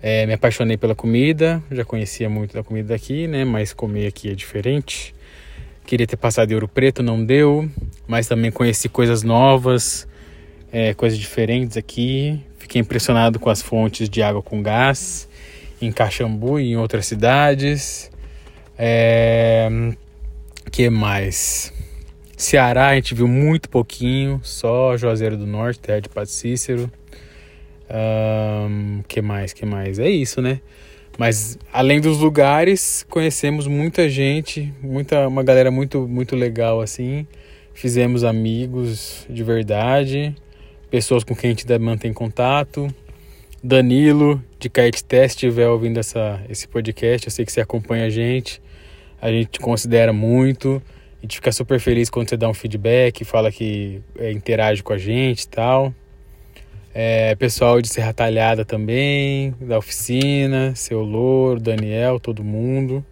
É, 0.01 0.25
me 0.25 0.33
apaixonei 0.33 0.75
pela 0.75 0.95
comida, 0.95 1.61
já 1.71 1.85
conhecia 1.85 2.27
muito 2.27 2.55
da 2.55 2.63
comida 2.63 2.89
daqui, 2.89 3.27
né? 3.27 3.45
Mas 3.45 3.73
comer 3.73 4.07
aqui 4.07 4.31
é 4.31 4.33
diferente. 4.33 5.13
Queria 5.85 6.07
ter 6.07 6.17
passado 6.17 6.49
em 6.49 6.55
Ouro 6.55 6.67
Preto, 6.67 7.03
não 7.03 7.23
deu. 7.23 7.69
Mas 8.07 8.27
também 8.27 8.51
conheci 8.51 8.89
coisas 8.89 9.21
novas, 9.21 10.07
é, 10.71 10.95
coisas 10.95 11.19
diferentes 11.19 11.77
aqui. 11.77 12.39
Fiquei 12.57 12.81
impressionado 12.81 13.39
com 13.39 13.51
as 13.51 13.61
fontes 13.61 14.09
de 14.09 14.23
água 14.23 14.41
com 14.41 14.63
gás 14.63 15.29
em 15.85 15.91
Caxambu 15.91 16.59
e 16.59 16.71
em 16.71 16.77
outras 16.77 17.05
cidades. 17.05 18.11
É, 18.77 19.69
que 20.71 20.89
mais? 20.89 21.73
Ceará 22.35 22.89
a 22.89 22.95
gente 22.95 23.13
viu 23.13 23.27
muito 23.27 23.69
pouquinho, 23.69 24.39
só 24.43 24.97
Juazeiro 24.97 25.37
do 25.37 25.45
Norte, 25.45 25.79
terra 25.79 26.01
de 26.01 26.09
Padre 26.09 26.31
Cícero. 26.31 26.91
Um, 27.89 29.03
que 29.07 29.21
mais? 29.21 29.53
Que 29.53 29.65
mais? 29.65 29.99
É 29.99 30.09
isso, 30.09 30.41
né? 30.41 30.61
Mas 31.17 31.59
além 31.71 32.01
dos 32.01 32.17
lugares, 32.17 33.05
conhecemos 33.09 33.67
muita 33.67 34.09
gente, 34.09 34.73
muita 34.81 35.27
uma 35.27 35.43
galera 35.43 35.69
muito 35.69 36.07
muito 36.07 36.35
legal 36.35 36.81
assim. 36.81 37.27
Fizemos 37.73 38.23
amigos 38.23 39.25
de 39.29 39.43
verdade, 39.43 40.35
pessoas 40.89 41.23
com 41.23 41.35
quem 41.35 41.51
a 41.51 41.53
gente 41.53 41.79
mantém 41.79 42.11
contato. 42.13 42.87
Danilo 43.63 44.43
de 44.59 44.69
Kite 44.69 45.03
Test 45.03 45.35
estiver 45.35 45.67
ouvindo 45.67 45.99
essa, 45.99 46.41
esse 46.49 46.67
podcast, 46.67 47.27
eu 47.27 47.31
sei 47.31 47.45
que 47.45 47.51
você 47.51 47.61
acompanha 47.61 48.05
a 48.05 48.09
gente. 48.09 48.59
A 49.21 49.29
gente 49.29 49.51
te 49.51 49.59
considera 49.59 50.11
muito. 50.11 50.81
A 51.19 51.21
gente 51.21 51.35
fica 51.35 51.51
super 51.51 51.79
feliz 51.79 52.09
quando 52.09 52.27
você 52.27 52.35
dá 52.35 52.49
um 52.49 52.53
feedback, 52.55 53.23
fala 53.23 53.51
que 53.51 54.01
é, 54.17 54.31
interage 54.31 54.81
com 54.81 54.93
a 54.93 54.97
gente 54.97 55.43
e 55.43 55.47
tal. 55.47 55.93
É, 56.91 57.35
pessoal 57.35 57.79
de 57.79 57.87
Serra 57.87 58.11
Talhada 58.13 58.65
também, 58.65 59.53
da 59.61 59.77
oficina, 59.77 60.73
seu 60.75 61.01
Louro, 61.03 61.59
Daniel, 61.59 62.19
todo 62.19 62.43
mundo. 62.43 63.05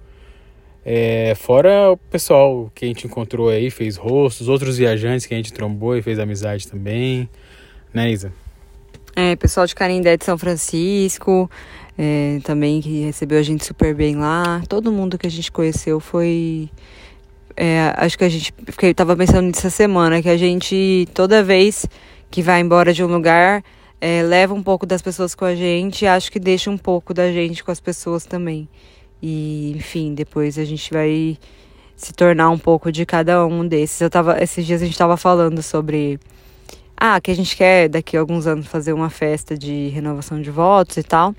É, 0.84 1.36
fora 1.36 1.92
o 1.92 1.98
pessoal 1.98 2.72
que 2.74 2.86
a 2.86 2.88
gente 2.88 3.06
encontrou 3.06 3.50
aí, 3.50 3.70
fez 3.70 3.98
rostos, 3.98 4.48
outros 4.48 4.80
viajantes 4.80 5.28
que 5.28 5.34
a 5.36 5.38
gente 5.38 5.54
trombou 5.54 5.96
e 5.96 6.02
fez 6.02 6.18
amizade 6.18 6.68
também. 6.68 7.30
Né, 7.94 8.10
Isa? 8.12 8.34
É, 9.22 9.36
pessoal 9.36 9.68
de 9.68 9.76
Carindé 9.76 10.16
de 10.16 10.24
São 10.24 10.38
Francisco, 10.38 11.52
é, 11.98 12.40
também 12.42 12.80
que 12.80 13.02
recebeu 13.02 13.38
a 13.38 13.44
gente 13.44 13.66
super 13.66 13.94
bem 13.94 14.16
lá. 14.16 14.62
Todo 14.70 14.94
mundo 14.94 15.18
que 15.18 15.28
a 15.28 15.30
gente 15.30 15.52
conheceu 15.52 16.00
foi. 16.00 16.70
É, 17.54 17.94
acho 17.98 18.18
que 18.18 18.24
a 18.24 18.30
gente. 18.30 18.54
Fiquei, 18.68 18.94
tava 18.94 19.18
pensando 19.18 19.42
nisso 19.42 19.60
essa 19.60 19.70
semana, 19.70 20.22
que 20.22 20.30
a 20.30 20.38
gente, 20.38 21.06
toda 21.14 21.44
vez 21.44 21.86
que 22.32 22.42
vai 22.42 22.62
embora 22.62 22.94
de 22.94 23.04
um 23.04 23.08
lugar, 23.08 23.62
é, 24.00 24.24
leva 24.24 24.54
um 24.54 24.64
pouco 24.64 24.86
das 24.86 25.02
pessoas 25.02 25.36
com 25.36 25.44
a 25.44 25.54
gente 25.54 26.06
e 26.06 26.08
acho 26.08 26.32
que 26.32 26.40
deixa 26.40 26.70
um 26.70 26.78
pouco 26.78 27.14
da 27.14 27.30
gente 27.30 27.62
com 27.62 27.72
as 27.72 27.82
pessoas 27.82 28.26
também. 28.26 28.70
E, 29.22 29.74
enfim, 29.76 30.14
depois 30.14 30.58
a 30.58 30.64
gente 30.64 30.94
vai 30.94 31.38
se 31.94 32.14
tornar 32.14 32.50
um 32.52 32.58
pouco 32.58 32.90
de 32.90 33.06
cada 33.06 33.46
um 33.46 33.68
desses. 33.68 34.00
Eu 34.00 34.10
tava, 34.10 34.42
esses 34.42 34.66
dias 34.66 34.82
a 34.82 34.86
gente 34.86 34.94
estava 34.94 35.18
falando 35.18 35.62
sobre 35.62 36.18
ah, 37.02 37.22
que 37.22 37.32
a 37.32 37.36
gente 37.36 37.56
quer 37.56 37.88
daqui 37.88 38.18
a 38.18 38.20
alguns 38.20 38.46
anos 38.46 38.68
fazer 38.68 38.92
uma 38.92 39.10
festa 39.10 39.58
de 39.58 39.88
renovação 39.88 40.42
de 40.42 40.52
votos 40.52 40.98
e 40.98 41.04
tal. 41.04 41.34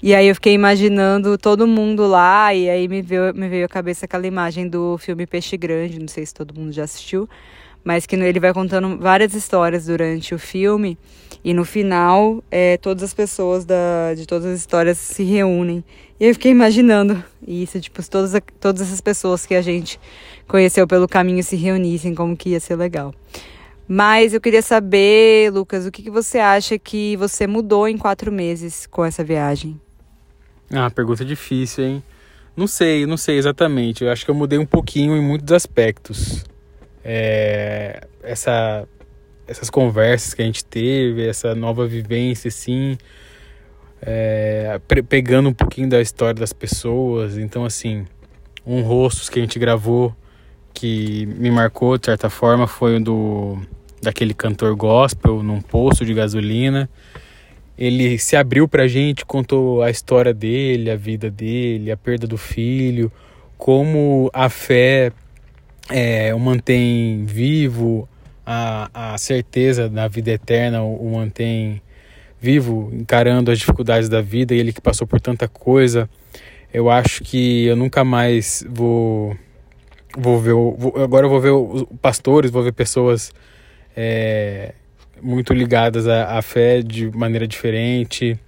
E 0.00 0.14
aí 0.14 0.28
eu 0.28 0.34
fiquei 0.36 0.52
imaginando 0.52 1.36
todo 1.36 1.66
mundo 1.66 2.06
lá, 2.06 2.54
e 2.54 2.70
aí 2.70 2.86
me 2.86 3.02
veio, 3.02 3.34
me 3.34 3.48
veio 3.48 3.66
à 3.66 3.68
cabeça 3.68 4.04
aquela 4.04 4.26
imagem 4.26 4.68
do 4.68 4.96
filme 4.98 5.26
Peixe 5.26 5.56
Grande, 5.56 5.98
não 5.98 6.06
sei 6.06 6.24
se 6.24 6.32
todo 6.32 6.54
mundo 6.54 6.72
já 6.72 6.84
assistiu, 6.84 7.28
mas 7.82 8.06
que 8.06 8.14
ele 8.14 8.38
vai 8.38 8.54
contando 8.54 8.96
várias 8.96 9.34
histórias 9.34 9.86
durante 9.86 10.36
o 10.36 10.38
filme 10.38 10.96
e 11.44 11.52
no 11.52 11.64
final 11.64 12.42
é, 12.48 12.76
todas 12.76 13.02
as 13.02 13.12
pessoas 13.12 13.64
da, 13.64 14.14
de 14.16 14.24
todas 14.24 14.46
as 14.46 14.60
histórias 14.60 14.98
se 14.98 15.24
reúnem. 15.24 15.82
E 16.20 16.26
eu 16.26 16.34
fiquei 16.34 16.52
imaginando 16.52 17.22
isso, 17.44 17.80
tipo, 17.80 18.00
se 18.00 18.08
todas, 18.08 18.32
todas 18.60 18.82
essas 18.82 19.00
pessoas 19.00 19.46
que 19.46 19.54
a 19.56 19.62
gente 19.62 19.98
conheceu 20.46 20.86
pelo 20.86 21.08
caminho 21.08 21.42
se 21.42 21.56
reunissem, 21.56 22.14
como 22.14 22.36
que 22.36 22.50
ia 22.50 22.60
ser 22.60 22.76
legal. 22.76 23.12
Mas 23.94 24.32
eu 24.32 24.40
queria 24.40 24.62
saber, 24.62 25.52
Lucas, 25.52 25.84
o 25.84 25.90
que, 25.92 26.02
que 26.02 26.10
você 26.10 26.38
acha 26.38 26.78
que 26.78 27.14
você 27.18 27.46
mudou 27.46 27.86
em 27.86 27.98
quatro 27.98 28.32
meses 28.32 28.86
com 28.86 29.04
essa 29.04 29.22
viagem? 29.22 29.78
Ah, 30.72 30.90
pergunta 30.90 31.22
difícil, 31.26 31.84
hein? 31.84 32.02
Não 32.56 32.66
sei, 32.66 33.04
não 33.04 33.18
sei 33.18 33.36
exatamente. 33.36 34.02
Eu 34.02 34.10
acho 34.10 34.24
que 34.24 34.30
eu 34.30 34.34
mudei 34.34 34.58
um 34.58 34.64
pouquinho 34.64 35.14
em 35.14 35.20
muitos 35.20 35.52
aspectos 35.52 36.42
é, 37.04 38.06
essa, 38.22 38.88
essas 39.46 39.68
conversas 39.68 40.32
que 40.32 40.40
a 40.40 40.46
gente 40.46 40.64
teve, 40.64 41.28
essa 41.28 41.54
nova 41.54 41.86
vivência, 41.86 42.48
assim, 42.48 42.96
é, 44.00 44.80
pegando 45.06 45.50
um 45.50 45.54
pouquinho 45.54 45.90
da 45.90 46.00
história 46.00 46.40
das 46.40 46.54
pessoas. 46.54 47.36
Então, 47.36 47.62
assim, 47.62 48.06
um 48.64 48.80
rostos 48.80 49.28
que 49.28 49.38
a 49.38 49.42
gente 49.42 49.58
gravou 49.58 50.16
que 50.72 51.26
me 51.26 51.50
marcou 51.50 51.98
de 51.98 52.06
certa 52.06 52.30
forma 52.30 52.66
foi 52.66 52.96
o 52.96 53.04
do 53.04 53.60
daquele 54.02 54.34
cantor 54.34 54.74
gospel 54.74 55.42
num 55.42 55.60
posto 55.60 56.04
de 56.04 56.12
gasolina. 56.12 56.90
Ele 57.78 58.18
se 58.18 58.36
abriu 58.36 58.68
pra 58.68 58.86
gente, 58.86 59.24
contou 59.24 59.82
a 59.82 59.90
história 59.90 60.34
dele, 60.34 60.90
a 60.90 60.96
vida 60.96 61.30
dele, 61.30 61.90
a 61.90 61.96
perda 61.96 62.26
do 62.26 62.36
filho, 62.36 63.10
como 63.56 64.28
a 64.32 64.48
fé 64.48 65.12
é, 65.88 66.34
o 66.34 66.38
mantém 66.38 67.24
vivo, 67.24 68.08
a, 68.44 69.12
a 69.12 69.18
certeza 69.18 69.88
da 69.88 70.08
vida 70.08 70.32
eterna 70.32 70.82
o, 70.82 71.12
mantém 71.12 71.80
vivo, 72.40 72.90
encarando 72.92 73.50
as 73.50 73.58
dificuldades 73.58 74.08
da 74.08 74.20
vida, 74.20 74.54
e 74.54 74.58
ele 74.58 74.72
que 74.72 74.80
passou 74.80 75.06
por 75.06 75.20
tanta 75.20 75.46
coisa, 75.46 76.10
eu 76.74 76.90
acho 76.90 77.22
que 77.22 77.66
eu 77.66 77.76
nunca 77.76 78.04
mais 78.04 78.64
vou 78.68 79.36
vou 80.18 80.38
ver 80.38 80.52
agora 81.02 81.26
eu 81.26 81.30
vou 81.30 81.40
ver 81.40 81.86
pastores, 82.02 82.50
vou 82.50 82.62
ver 82.62 82.72
pessoas 82.72 83.32
é, 83.96 84.72
muito 85.20 85.52
ligadas 85.52 86.06
à, 86.06 86.38
à, 86.38 86.42
fé 86.42 86.82
de 86.82 87.10
maneira 87.10 87.46
diferente. 87.46 88.38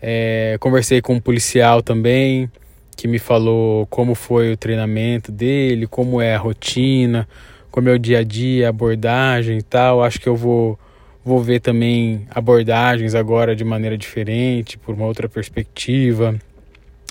É, 0.00 0.56
conversei 0.60 1.00
com 1.00 1.14
um 1.14 1.20
policial 1.20 1.82
também 1.82 2.50
que 2.96 3.06
me 3.06 3.18
falou 3.18 3.86
como 3.86 4.14
foi 4.14 4.52
o 4.52 4.56
treinamento 4.56 5.30
dele, 5.30 5.86
como 5.86 6.20
é 6.20 6.34
a 6.34 6.38
rotina, 6.38 7.28
como 7.70 7.88
é 7.88 7.92
o 7.92 7.98
dia 7.98 8.18
a 8.18 8.22
dia, 8.24 8.68
abordagem 8.68 9.58
e 9.58 9.62
tal. 9.62 10.02
Acho 10.02 10.20
que 10.20 10.28
eu 10.28 10.36
vou 10.36 10.78
vou 11.24 11.40
ver 11.40 11.60
também 11.60 12.26
abordagens 12.30 13.14
agora 13.14 13.54
de 13.54 13.62
maneira 13.62 13.98
diferente, 13.98 14.78
por 14.78 14.94
uma 14.94 15.04
outra 15.04 15.28
perspectiva. 15.28 16.34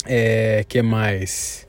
É, 0.05 0.65
que 0.67 0.81
mais? 0.81 1.66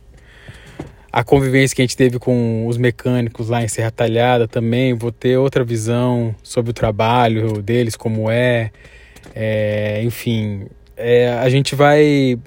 A 1.11 1.25
convivência 1.25 1.75
que 1.75 1.83
a 1.83 1.85
gente 1.85 1.97
teve 1.97 2.19
com 2.19 2.67
os 2.67 2.77
mecânicos 2.77 3.49
lá 3.49 3.63
em 3.63 3.69
Serra 3.69 3.91
Talhada 3.91 4.47
também, 4.47 4.95
vou 4.95 5.11
ter 5.11 5.39
outra 5.39 5.65
visão 5.65 6.35
sobre 6.43 6.71
o 6.71 6.75
trabalho 6.75 7.63
deles, 7.63 7.97
como 7.97 8.31
é. 8.31 8.71
é 9.35 10.03
enfim, 10.05 10.67
é, 10.97 11.31
a 11.31 11.49
gente 11.49 11.75
vai 11.75 12.39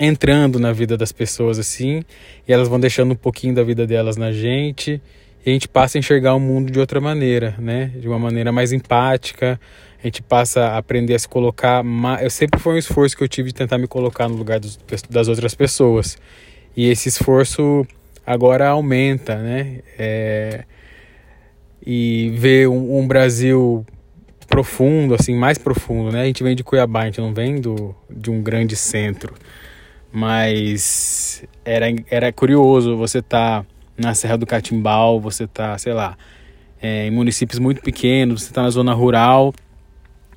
entrando 0.00 0.58
na 0.58 0.72
vida 0.72 0.96
das 0.96 1.12
pessoas 1.12 1.58
assim, 1.58 2.02
e 2.46 2.52
elas 2.52 2.68
vão 2.68 2.80
deixando 2.80 3.12
um 3.12 3.16
pouquinho 3.16 3.54
da 3.54 3.62
vida 3.62 3.86
delas 3.86 4.16
na 4.16 4.32
gente, 4.32 5.02
e 5.44 5.50
a 5.50 5.52
gente 5.52 5.68
passa 5.68 5.98
a 5.98 6.00
enxergar 6.00 6.34
o 6.34 6.40
mundo 6.40 6.70
de 6.70 6.78
outra 6.78 7.00
maneira, 7.00 7.54
né? 7.58 7.92
De 7.98 8.08
uma 8.08 8.18
maneira 8.18 8.52
mais 8.52 8.72
empática. 8.72 9.58
A 10.02 10.06
gente 10.06 10.22
passa 10.22 10.62
a 10.62 10.78
aprender 10.78 11.14
a 11.14 11.18
se 11.18 11.28
colocar. 11.28 11.82
Eu 12.20 12.28
sempre 12.28 12.60
foi 12.60 12.74
um 12.74 12.76
esforço 12.76 13.16
que 13.16 13.22
eu 13.22 13.28
tive 13.28 13.48
de 13.48 13.54
tentar 13.54 13.78
me 13.78 13.86
colocar 13.86 14.28
no 14.28 14.34
lugar 14.34 14.60
dos, 14.60 14.78
das 15.08 15.26
outras 15.26 15.54
pessoas. 15.54 16.18
E 16.76 16.90
esse 16.90 17.08
esforço 17.08 17.86
agora 18.28 18.68
aumenta, 18.68 19.36
né? 19.36 19.80
É... 19.98 20.64
E 21.84 22.30
ver 22.36 22.68
um, 22.68 22.98
um 22.98 23.08
Brasil 23.08 23.86
profundo, 24.46 25.14
assim, 25.14 25.34
mais 25.34 25.56
profundo, 25.56 26.12
né? 26.12 26.22
A 26.22 26.24
gente 26.26 26.42
vem 26.42 26.54
de 26.54 26.62
Cuiabá, 26.62 27.02
a 27.02 27.04
gente 27.06 27.20
não 27.20 27.32
vem 27.32 27.60
do, 27.60 27.94
de 28.10 28.30
um 28.30 28.42
grande 28.42 28.76
centro. 28.76 29.34
Mas 30.12 31.42
era, 31.64 31.86
era 32.10 32.32
curioso 32.32 32.96
você 32.96 33.22
tá 33.22 33.64
na 33.96 34.14
Serra 34.14 34.36
do 34.36 34.46
Catimbau, 34.46 35.20
você 35.20 35.46
tá, 35.46 35.76
sei 35.78 35.92
lá, 35.92 36.16
é, 36.80 37.06
em 37.06 37.10
municípios 37.10 37.58
muito 37.58 37.80
pequenos, 37.80 38.42
você 38.42 38.52
tá 38.52 38.62
na 38.62 38.70
zona 38.70 38.92
rural, 38.92 39.54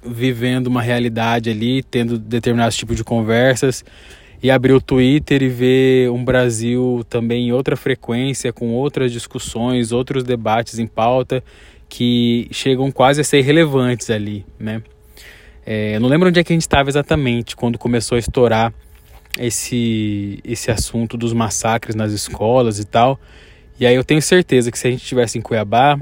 vivendo 0.04 0.68
uma 0.68 0.82
realidade 0.82 1.50
ali, 1.50 1.84
tendo 1.84 2.18
determinados 2.18 2.76
tipos 2.76 2.96
de 2.96 3.04
conversas. 3.04 3.84
E 4.42 4.50
abrir 4.50 4.74
o 4.74 4.82
Twitter 4.82 5.44
e 5.44 5.50
ver 5.50 6.10
um 6.10 6.24
Brasil 6.24 7.06
também 7.10 7.48
em 7.48 7.52
outra 7.52 7.76
frequência, 7.76 8.52
com 8.52 8.74
outras 8.74 9.12
discussões, 9.12 9.92
outros 9.92 10.24
debates 10.24 10.80
em 10.80 10.88
pauta 10.88 11.44
que 11.88 12.48
chegam 12.52 12.90
quase 12.90 13.22
a 13.22 13.24
ser 13.24 13.42
relevantes 13.42 14.10
ali, 14.10 14.46
né? 14.58 14.82
É, 15.66 15.96
eu 15.96 16.00
não 16.00 16.10
lembro 16.10 16.30
onde 16.30 16.40
é 16.40 16.44
que 16.44 16.52
a 16.52 16.56
gente 16.56 16.64
estava 16.64 16.90
exatamente 16.90 17.56
quando 17.56 17.78
começou 17.78 18.16
a 18.16 18.20
estourar 18.20 18.74
esse, 19.38 20.40
esse 20.44 20.72
assunto 20.72 21.18
dos 21.18 21.34
massacres 21.34 21.96
nas 21.96 22.12
escolas 22.12 22.80
e 22.80 22.86
tal. 22.86 23.20
E 23.80 23.86
aí 23.86 23.96
eu 23.96 24.04
tenho 24.04 24.22
certeza 24.22 24.72
que 24.72 24.78
se 24.78 24.88
a 24.88 24.92
gente 24.92 25.02
estivesse 25.02 25.38
em 25.38 25.42
Cuiabá, 25.42 25.98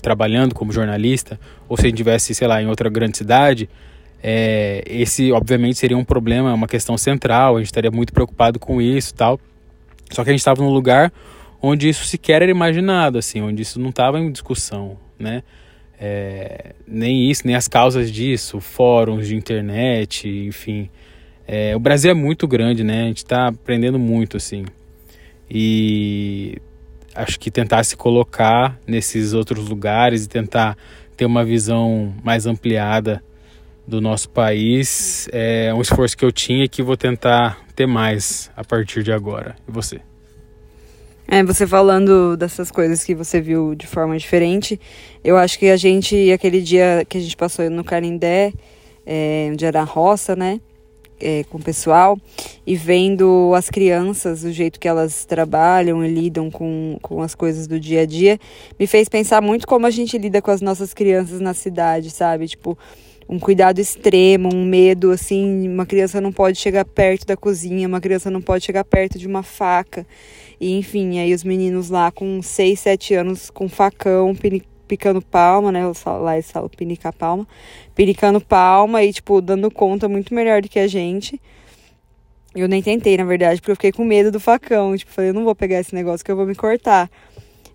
trabalhando 0.00 0.54
como 0.54 0.72
jornalista, 0.72 1.38
ou 1.68 1.76
se 1.76 1.82
a 1.82 1.86
gente 1.86 1.96
estivesse, 1.96 2.34
sei 2.34 2.46
lá, 2.46 2.62
em 2.62 2.66
outra 2.66 2.88
grande 2.88 3.16
cidade, 3.16 3.68
é, 4.26 4.82
esse 4.86 5.30
obviamente 5.32 5.78
seria 5.78 5.98
um 5.98 6.04
problema, 6.04 6.54
uma 6.54 6.66
questão 6.66 6.96
central, 6.96 7.56
a 7.56 7.58
gente 7.58 7.66
estaria 7.66 7.90
muito 7.90 8.10
preocupado 8.10 8.58
com 8.58 8.80
isso 8.80 9.10
e 9.10 9.14
tal. 9.14 9.38
Só 10.10 10.24
que 10.24 10.30
a 10.30 10.32
gente 10.32 10.40
estava 10.40 10.62
num 10.62 10.70
lugar 10.70 11.12
onde 11.60 11.90
isso 11.90 12.06
sequer 12.06 12.40
era 12.40 12.50
imaginado, 12.50 13.18
assim, 13.18 13.42
onde 13.42 13.60
isso 13.60 13.78
não 13.78 13.90
estava 13.90 14.18
em 14.18 14.32
discussão, 14.32 14.96
né? 15.18 15.42
É, 16.00 16.74
nem 16.88 17.30
isso, 17.30 17.46
nem 17.46 17.54
as 17.54 17.68
causas 17.68 18.10
disso, 18.10 18.60
fóruns 18.60 19.28
de 19.28 19.36
internet, 19.36 20.26
enfim. 20.26 20.88
É, 21.46 21.76
o 21.76 21.78
Brasil 21.78 22.10
é 22.10 22.14
muito 22.14 22.48
grande, 22.48 22.82
né? 22.82 23.02
A 23.02 23.06
gente 23.08 23.18
está 23.18 23.48
aprendendo 23.48 23.98
muito, 23.98 24.38
assim. 24.38 24.64
E 25.50 26.56
acho 27.14 27.38
que 27.38 27.50
tentar 27.50 27.84
se 27.84 27.94
colocar 27.94 28.78
nesses 28.86 29.34
outros 29.34 29.68
lugares 29.68 30.24
e 30.24 30.28
tentar 30.30 30.78
ter 31.14 31.26
uma 31.26 31.44
visão 31.44 32.14
mais 32.24 32.46
ampliada 32.46 33.22
do 33.86 34.00
nosso 34.00 34.28
país 34.30 35.28
é 35.32 35.72
um 35.74 35.80
esforço 35.80 36.16
que 36.16 36.24
eu 36.24 36.32
tinha 36.32 36.64
e 36.64 36.68
que 36.68 36.82
vou 36.82 36.96
tentar 36.96 37.58
ter 37.74 37.86
mais 37.86 38.50
a 38.56 38.64
partir 38.64 39.02
de 39.02 39.12
agora. 39.12 39.56
E 39.68 39.70
você? 39.70 40.00
É, 41.26 41.42
você 41.42 41.66
falando 41.66 42.36
dessas 42.36 42.70
coisas 42.70 43.02
que 43.02 43.14
você 43.14 43.40
viu 43.40 43.74
de 43.74 43.86
forma 43.86 44.16
diferente, 44.16 44.78
eu 45.22 45.36
acho 45.36 45.58
que 45.58 45.68
a 45.68 45.76
gente, 45.76 46.30
aquele 46.30 46.60
dia 46.60 47.04
que 47.08 47.16
a 47.16 47.20
gente 47.20 47.36
passou 47.36 47.68
no 47.70 47.82
Carindé, 47.82 48.52
é, 49.06 49.48
um 49.50 49.56
dia 49.56 49.72
da 49.72 49.82
roça, 49.82 50.36
né? 50.36 50.60
É, 51.20 51.44
com 51.44 51.58
o 51.58 51.62
pessoal 51.62 52.18
e 52.66 52.74
vendo 52.74 53.52
as 53.56 53.70
crianças, 53.70 54.42
o 54.42 54.52
jeito 54.52 54.80
que 54.80 54.88
elas 54.88 55.24
trabalham 55.24 56.04
e 56.04 56.08
lidam 56.12 56.50
com, 56.50 56.98
com 57.00 57.22
as 57.22 57.36
coisas 57.36 57.68
do 57.68 57.78
dia 57.78 58.02
a 58.02 58.06
dia, 58.06 58.38
me 58.78 58.86
fez 58.86 59.08
pensar 59.08 59.40
muito 59.40 59.66
como 59.66 59.86
a 59.86 59.90
gente 59.90 60.18
lida 60.18 60.42
com 60.42 60.50
as 60.50 60.60
nossas 60.60 60.92
crianças 60.92 61.40
na 61.40 61.54
cidade, 61.54 62.10
sabe? 62.10 62.48
Tipo, 62.48 62.76
um 63.28 63.38
cuidado 63.38 63.80
extremo, 63.80 64.50
um 64.54 64.64
medo, 64.64 65.10
assim, 65.10 65.68
uma 65.68 65.86
criança 65.86 66.20
não 66.20 66.32
pode 66.32 66.58
chegar 66.58 66.84
perto 66.84 67.26
da 67.26 67.36
cozinha, 67.36 67.88
uma 67.88 68.00
criança 68.00 68.30
não 68.30 68.40
pode 68.40 68.64
chegar 68.64 68.84
perto 68.84 69.18
de 69.18 69.26
uma 69.26 69.42
faca. 69.42 70.06
E 70.60 70.76
enfim, 70.78 71.18
aí 71.18 71.32
os 71.32 71.44
meninos 71.44 71.90
lá 71.90 72.10
com 72.10 72.40
6, 72.42 72.78
7 72.78 73.14
anos 73.14 73.50
com 73.50 73.68
facão, 73.68 74.34
picando 74.86 75.20
palma, 75.22 75.72
né? 75.72 75.80
Lá 76.06 76.34
eles 76.34 76.50
falam 76.50 76.68
pinicar 76.68 77.12
palma, 77.12 77.46
pinicando 77.94 78.40
palma 78.40 79.02
e, 79.02 79.12
tipo, 79.12 79.40
dando 79.40 79.70
conta 79.70 80.08
muito 80.08 80.34
melhor 80.34 80.62
do 80.62 80.68
que 80.68 80.78
a 80.78 80.86
gente. 80.86 81.40
Eu 82.54 82.68
nem 82.68 82.80
tentei, 82.82 83.16
na 83.16 83.24
verdade, 83.24 83.60
porque 83.60 83.72
eu 83.72 83.76
fiquei 83.76 83.92
com 83.92 84.04
medo 84.04 84.30
do 84.30 84.38
facão. 84.38 84.96
Tipo, 84.96 85.10
falei, 85.10 85.30
eu 85.30 85.34
não 85.34 85.44
vou 85.44 85.54
pegar 85.54 85.80
esse 85.80 85.94
negócio 85.94 86.24
que 86.24 86.30
eu 86.30 86.36
vou 86.36 86.46
me 86.46 86.54
cortar. 86.54 87.10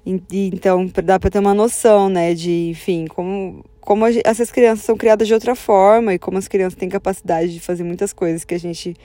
Então, 0.06 0.90
dá 1.04 1.20
pra 1.20 1.30
ter 1.30 1.40
uma 1.40 1.54
noção, 1.54 2.10
né, 2.10 2.34
de, 2.34 2.70
enfim, 2.70 3.06
como 3.08 3.64
como 3.82 4.06
essas 4.06 4.52
crianças 4.52 4.86
são 4.86 4.96
criadas 4.96 5.28
de 5.28 5.34
outra 5.34 5.56
forma 5.56 6.14
e 6.14 6.20
como 6.20 6.38
as 6.38 6.48
crianças 6.48 6.78
têm 6.78 6.90
capacidade 6.90 7.54
de 7.54 7.60
fazer 7.60 7.84
muitas 7.84 8.14
coisas 8.14 8.44
que 8.44 8.54
a 8.54 8.60
gente 8.60 8.96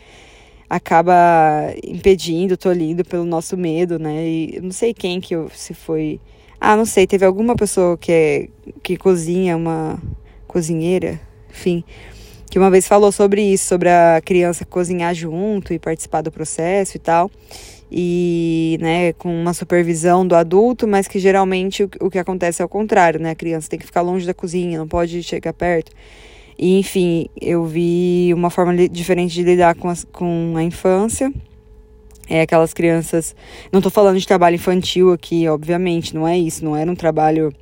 acaba 0.68 1.72
impedindo, 1.84 2.56
tolhindo 2.56 3.04
pelo 3.04 3.24
nosso 3.24 3.56
medo, 3.56 3.98
né? 3.98 4.26
E 4.26 4.60
não 4.62 4.72
sei 4.72 4.92
quem 4.92 5.20
que 5.20 5.34
eu, 5.34 5.48
se 5.54 5.74
foi. 5.74 6.20
Ah, 6.60 6.76
não 6.76 6.84
sei, 6.84 7.06
teve 7.06 7.24
alguma 7.24 7.54
pessoa 7.54 7.96
que 7.96 8.12
é 8.12 8.48
que 8.82 8.96
cozinha, 8.96 9.56
uma 9.56 10.00
cozinheira, 10.46 11.20
enfim, 11.50 11.84
que 12.50 12.58
uma 12.58 12.70
vez 12.70 12.86
falou 12.86 13.12
sobre 13.12 13.42
isso, 13.42 13.66
sobre 13.66 13.88
a 13.88 14.20
criança 14.24 14.64
cozinhar 14.64 15.14
junto 15.14 15.72
e 15.72 15.78
participar 15.78 16.22
do 16.22 16.32
processo 16.32 16.96
e 16.96 17.00
tal 17.00 17.30
e 17.90 18.78
né, 18.80 19.12
com 19.14 19.28
uma 19.34 19.54
supervisão 19.54 20.26
do 20.26 20.34
adulto, 20.34 20.86
mas 20.86 21.06
que 21.06 21.18
geralmente 21.18 21.84
o, 22.00 22.10
que 22.10 22.18
acontece 22.18 22.62
é 22.62 22.64
o 22.64 22.68
contrário, 22.68 23.20
né? 23.20 23.30
A 23.30 23.34
criança 23.34 23.68
tem 23.68 23.78
que 23.78 23.86
ficar 23.86 24.00
longe 24.00 24.26
da 24.26 24.34
cozinha, 24.34 24.78
não 24.78 24.88
pode 24.88 25.22
chegar 25.22 25.52
perto. 25.52 25.92
E, 26.58 26.78
enfim, 26.78 27.28
eu 27.40 27.64
vi 27.64 28.32
uma 28.34 28.50
forma 28.50 28.88
diferente 28.88 29.34
de 29.34 29.42
lidar 29.42 29.74
com, 29.74 29.88
as, 29.88 30.04
com 30.04 30.54
a 30.56 30.62
infância. 30.62 31.32
É 32.28 32.40
aquelas 32.40 32.72
crianças. 32.72 33.34
Não 33.70 33.80
estou 33.80 33.92
falando 33.92 34.18
de 34.18 34.26
trabalho 34.26 34.54
infantil 34.54 35.12
aqui, 35.12 35.46
obviamente, 35.48 36.14
não 36.14 36.26
é 36.26 36.38
isso, 36.38 36.64
não 36.64 36.74
era 36.74 36.90
um 36.90 36.94
trabalho 36.94 37.52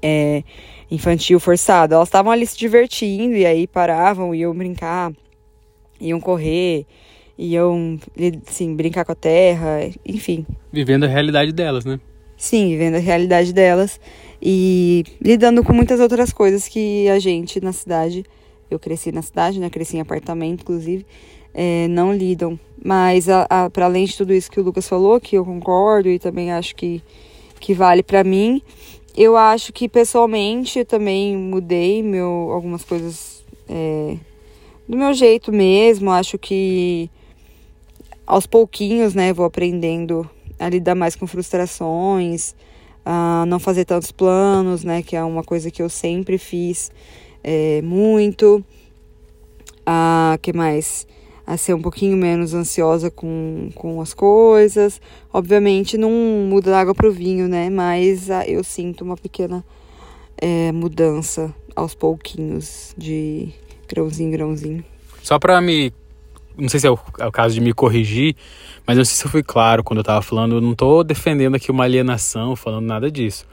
é, 0.00 0.44
infantil 0.90 1.40
forçado. 1.40 1.94
Elas 1.94 2.08
estavam 2.08 2.30
ali 2.30 2.46
se 2.46 2.56
divertindo 2.56 3.34
e 3.34 3.44
aí 3.44 3.66
paravam, 3.66 4.34
iam 4.34 4.54
brincar, 4.54 5.12
iam 6.00 6.20
correr 6.20 6.86
iam, 7.38 7.98
assim, 8.46 8.74
brincar 8.74 9.04
com 9.04 9.12
a 9.12 9.16
terra, 9.16 9.90
enfim. 10.04 10.46
Vivendo 10.72 11.04
a 11.04 11.08
realidade 11.08 11.52
delas, 11.52 11.84
né? 11.84 11.98
Sim, 12.36 12.68
vivendo 12.70 12.96
a 12.96 12.98
realidade 12.98 13.52
delas 13.52 14.00
e 14.40 15.04
lidando 15.20 15.62
com 15.62 15.72
muitas 15.72 16.00
outras 16.00 16.32
coisas 16.32 16.68
que 16.68 17.08
a 17.08 17.18
gente 17.18 17.60
na 17.60 17.72
cidade, 17.72 18.24
eu 18.70 18.78
cresci 18.78 19.12
na 19.12 19.22
cidade, 19.22 19.58
né? 19.60 19.70
Cresci 19.70 19.96
em 19.96 20.00
apartamento, 20.00 20.62
inclusive, 20.62 21.06
é, 21.52 21.88
não 21.88 22.12
lidam. 22.12 22.58
Mas, 22.84 23.26
para 23.72 23.86
além 23.86 24.04
de 24.04 24.16
tudo 24.16 24.34
isso 24.34 24.50
que 24.50 24.60
o 24.60 24.62
Lucas 24.62 24.88
falou, 24.88 25.20
que 25.20 25.36
eu 25.36 25.44
concordo 25.44 26.08
e 26.08 26.18
também 26.18 26.52
acho 26.52 26.74
que, 26.76 27.02
que 27.60 27.72
vale 27.72 28.02
para 28.02 28.22
mim, 28.22 28.60
eu 29.16 29.36
acho 29.36 29.72
que 29.72 29.88
pessoalmente 29.88 30.80
eu 30.80 30.84
também 30.84 31.36
mudei 31.36 32.02
meu, 32.02 32.50
algumas 32.52 32.84
coisas 32.84 33.44
é, 33.68 34.16
do 34.88 34.96
meu 34.96 35.14
jeito 35.14 35.52
mesmo. 35.52 36.10
Acho 36.10 36.36
que 36.36 37.08
aos 38.26 38.46
pouquinhos, 38.46 39.14
né, 39.14 39.32
vou 39.32 39.46
aprendendo 39.46 40.28
a 40.58 40.68
lidar 40.68 40.94
mais 40.94 41.16
com 41.16 41.26
frustrações, 41.26 42.54
a 43.04 43.44
não 43.46 43.58
fazer 43.58 43.84
tantos 43.84 44.10
planos, 44.10 44.84
né, 44.84 45.02
que 45.02 45.14
é 45.16 45.22
uma 45.22 45.42
coisa 45.42 45.70
que 45.70 45.82
eu 45.82 45.88
sempre 45.88 46.38
fiz 46.38 46.90
é, 47.42 47.82
muito. 47.82 48.64
A 49.86 50.38
que 50.40 50.50
mais? 50.52 51.06
A 51.46 51.58
ser 51.58 51.74
um 51.74 51.82
pouquinho 51.82 52.16
menos 52.16 52.54
ansiosa 52.54 53.10
com, 53.10 53.68
com 53.74 54.00
as 54.00 54.14
coisas. 54.14 54.98
Obviamente 55.30 55.98
não 55.98 56.10
muda 56.48 56.70
da 56.70 56.80
água 56.80 56.94
pro 56.94 57.12
vinho, 57.12 57.46
né? 57.46 57.68
Mas 57.68 58.30
a, 58.30 58.46
eu 58.46 58.64
sinto 58.64 59.04
uma 59.04 59.14
pequena 59.14 59.62
é, 60.38 60.72
mudança 60.72 61.54
aos 61.76 61.94
pouquinhos, 61.94 62.94
de 62.96 63.50
grãozinho 63.86 64.28
em 64.28 64.32
grãozinho. 64.32 64.84
Só 65.22 65.38
para 65.38 65.60
me 65.60 65.92
não 66.56 66.68
sei 66.68 66.80
se 66.80 66.86
é 66.86 66.90
o, 66.90 66.98
é 67.18 67.26
o, 67.26 67.32
caso 67.32 67.54
de 67.54 67.60
me 67.60 67.72
corrigir, 67.72 68.36
mas 68.86 68.96
não 68.96 69.04
sei 69.04 69.16
se 69.16 69.24
eu 69.24 69.30
fui 69.30 69.42
claro 69.42 69.82
quando 69.82 69.98
eu 69.98 70.02
estava 70.02 70.22
falando. 70.22 70.56
Eu 70.56 70.60
não 70.60 70.72
estou 70.72 71.02
defendendo 71.02 71.54
aqui 71.54 71.70
uma 71.70 71.84
alienação, 71.84 72.54
falando 72.54 72.86
nada 72.86 73.10
disso. 73.10 73.46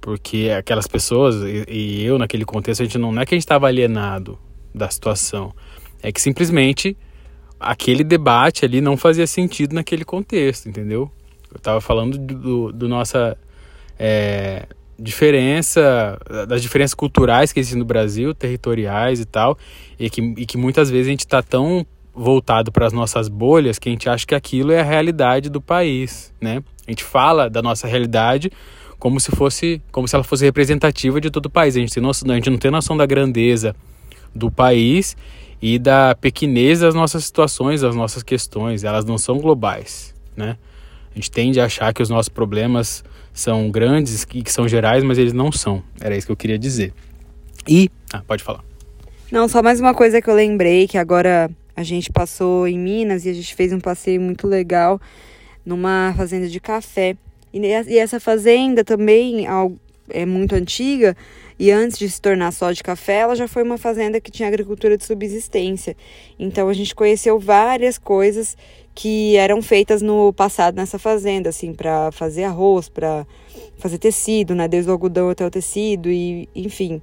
Porque 0.00 0.50
aquelas 0.56 0.86
pessoas, 0.86 1.36
e, 1.36 1.64
e 1.68 2.04
eu 2.04 2.18
naquele 2.18 2.44
contexto, 2.44 2.82
a 2.82 2.84
gente 2.84 2.98
não, 2.98 3.12
não 3.12 3.22
é 3.22 3.26
que 3.26 3.34
a 3.34 3.36
gente 3.36 3.44
estava 3.44 3.66
alienado 3.66 4.38
da 4.74 4.88
situação. 4.88 5.52
É 6.02 6.12
que 6.12 6.20
simplesmente 6.20 6.96
aquele 7.58 8.04
debate 8.04 8.64
ali 8.64 8.80
não 8.80 8.96
fazia 8.96 9.26
sentido 9.26 9.74
naquele 9.74 10.04
contexto, 10.04 10.68
entendeu? 10.68 11.10
Eu 11.50 11.56
estava 11.56 11.80
falando 11.80 12.18
do, 12.18 12.34
do, 12.34 12.72
do 12.72 12.88
nossa 12.88 13.36
é, 13.98 14.66
diferença, 14.98 16.18
das 16.48 16.62
diferenças 16.62 16.94
culturais 16.94 17.52
que 17.52 17.60
existem 17.60 17.78
no 17.78 17.84
Brasil, 17.84 18.34
territoriais 18.34 19.20
e 19.20 19.24
tal, 19.24 19.58
e 19.98 20.08
que, 20.08 20.20
e 20.20 20.46
que 20.46 20.56
muitas 20.56 20.90
vezes 20.90 21.08
a 21.08 21.10
gente 21.10 21.20
está 21.20 21.42
tão 21.42 21.86
voltado 22.16 22.72
para 22.72 22.86
as 22.86 22.92
nossas 22.92 23.28
bolhas 23.28 23.78
que 23.78 23.90
a 23.90 23.92
gente 23.92 24.08
acha 24.08 24.26
que 24.26 24.34
aquilo 24.34 24.72
é 24.72 24.80
a 24.80 24.84
realidade 24.84 25.50
do 25.50 25.60
país, 25.60 26.32
né? 26.40 26.62
A 26.86 26.90
gente 26.90 27.04
fala 27.04 27.50
da 27.50 27.60
nossa 27.60 27.86
realidade 27.86 28.50
como 28.98 29.20
se 29.20 29.30
fosse, 29.30 29.82
como 29.92 30.08
se 30.08 30.14
ela 30.14 30.24
fosse 30.24 30.44
representativa 30.44 31.20
de 31.20 31.30
todo 31.30 31.46
o 31.46 31.50
país. 31.50 31.76
A 31.76 31.80
gente, 31.80 32.00
noção, 32.00 32.30
a 32.30 32.34
gente 32.34 32.48
não 32.48 32.56
tem 32.56 32.70
noção 32.70 32.96
da 32.96 33.04
grandeza 33.04 33.76
do 34.34 34.50
país 34.50 35.16
e 35.60 35.78
da 35.78 36.14
pequenez 36.14 36.80
das 36.80 36.94
nossas 36.94 37.24
situações, 37.24 37.82
das 37.82 37.94
nossas 37.94 38.22
questões. 38.22 38.82
Elas 38.82 39.04
não 39.04 39.18
são 39.18 39.38
globais, 39.38 40.14
né? 40.34 40.56
A 41.12 41.14
gente 41.14 41.30
tende 41.30 41.60
a 41.60 41.66
achar 41.66 41.92
que 41.92 42.02
os 42.02 42.08
nossos 42.08 42.28
problemas 42.28 43.04
são 43.32 43.70
grandes 43.70 44.22
e 44.22 44.42
que 44.42 44.52
são 44.52 44.66
gerais, 44.66 45.04
mas 45.04 45.18
eles 45.18 45.32
não 45.32 45.52
são. 45.52 45.82
Era 46.00 46.16
isso 46.16 46.26
que 46.26 46.32
eu 46.32 46.36
queria 46.36 46.58
dizer. 46.58 46.92
E, 47.68 47.90
ah, 48.12 48.22
pode 48.26 48.42
falar. 48.42 48.64
Não, 49.30 49.48
só 49.48 49.62
mais 49.62 49.80
uma 49.80 49.92
coisa 49.92 50.22
que 50.22 50.30
eu 50.30 50.34
lembrei 50.34 50.86
que 50.86 50.96
agora 50.96 51.50
a 51.76 51.82
gente 51.82 52.10
passou 52.10 52.66
em 52.66 52.78
Minas 52.78 53.26
e 53.26 53.28
a 53.28 53.34
gente 53.34 53.54
fez 53.54 53.72
um 53.72 53.78
passeio 53.78 54.20
muito 54.20 54.48
legal 54.48 54.98
numa 55.64 56.14
fazenda 56.16 56.48
de 56.48 56.58
café. 56.58 57.16
E 57.52 57.98
essa 57.98 58.18
fazenda 58.18 58.82
também 58.82 59.46
é 60.10 60.26
muito 60.26 60.54
antiga 60.54 61.16
E 61.58 61.70
antes 61.70 61.98
de 61.98 62.08
se 62.08 62.20
tornar 62.20 62.52
só 62.52 62.70
de 62.70 62.82
café, 62.82 63.20
ela 63.20 63.34
já 63.34 63.48
foi 63.48 63.62
uma 63.62 63.78
fazenda 63.78 64.20
que 64.20 64.30
tinha 64.30 64.48
agricultura 64.48 64.96
de 64.96 65.04
subsistência. 65.04 65.96
Então 66.38 66.68
a 66.68 66.74
gente 66.74 66.94
conheceu 66.94 67.38
várias 67.38 67.96
coisas 67.96 68.56
que 68.96 69.36
eram 69.36 69.60
feitas 69.60 70.00
no 70.00 70.32
passado 70.32 70.74
nessa 70.74 70.98
fazenda, 70.98 71.50
assim, 71.50 71.74
para 71.74 72.10
fazer 72.12 72.44
arroz, 72.44 72.88
para 72.88 73.26
fazer 73.76 73.98
tecido, 73.98 74.54
né, 74.54 74.66
desde 74.66 74.90
o 74.90 74.92
algodão 74.92 75.28
até 75.28 75.46
o 75.46 75.50
tecido 75.50 76.10
e 76.10 76.48
enfim, 76.54 76.98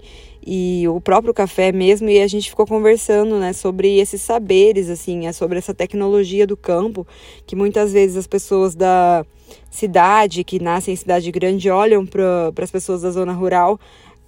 e 0.45 0.87
o 0.87 0.99
próprio 0.99 1.35
café 1.35 1.71
mesmo 1.71 2.09
e 2.09 2.19
a 2.19 2.25
gente 2.25 2.49
ficou 2.49 2.65
conversando, 2.65 3.37
né, 3.37 3.53
sobre 3.53 3.99
esses 3.99 4.23
saberes, 4.23 4.89
assim, 4.89 5.27
é 5.27 5.31
sobre 5.31 5.59
essa 5.59 5.71
tecnologia 5.71 6.47
do 6.47 6.57
campo 6.57 7.05
que 7.45 7.55
muitas 7.55 7.93
vezes 7.93 8.17
as 8.17 8.25
pessoas 8.25 8.73
da 8.73 9.23
cidade 9.69 10.43
que 10.43 10.59
nascem 10.59 10.95
em 10.95 10.97
cidade 10.97 11.31
grande 11.31 11.69
olham 11.69 12.07
para 12.07 12.51
as 12.59 12.71
pessoas 12.71 13.03
da 13.03 13.11
zona 13.11 13.33
rural 13.33 13.79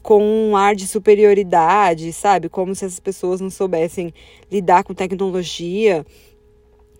com 0.03 0.23
um 0.23 0.55
ar 0.55 0.75
de 0.75 0.87
superioridade, 0.87 2.13
sabe? 2.13 2.47
Como 2.47 2.75
se 2.75 2.85
essas 2.85 2.99
pessoas 2.99 3.41
não 3.41 3.49
soubessem 3.49 4.13
lidar 4.51 4.83
com 4.83 4.93
tecnologia 4.93 6.05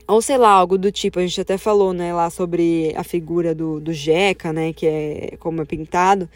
ou 0.08 0.22
sei 0.22 0.38
lá, 0.38 0.50
algo 0.50 0.78
do 0.78 0.92
tipo, 0.92 1.20
a 1.20 1.22
gente 1.22 1.40
até 1.42 1.58
falou, 1.58 1.94
né, 1.94 2.14
lá 2.14 2.30
sobre 2.30 2.94
a 2.96 3.04
figura 3.04 3.56
do, 3.56 3.80
do 3.80 3.92
Jeca, 3.92 4.54
né, 4.54 4.74
que 4.74 4.86
é 4.86 5.38
como 5.40 5.62
é 5.62 5.66
pintado, 5.66 6.30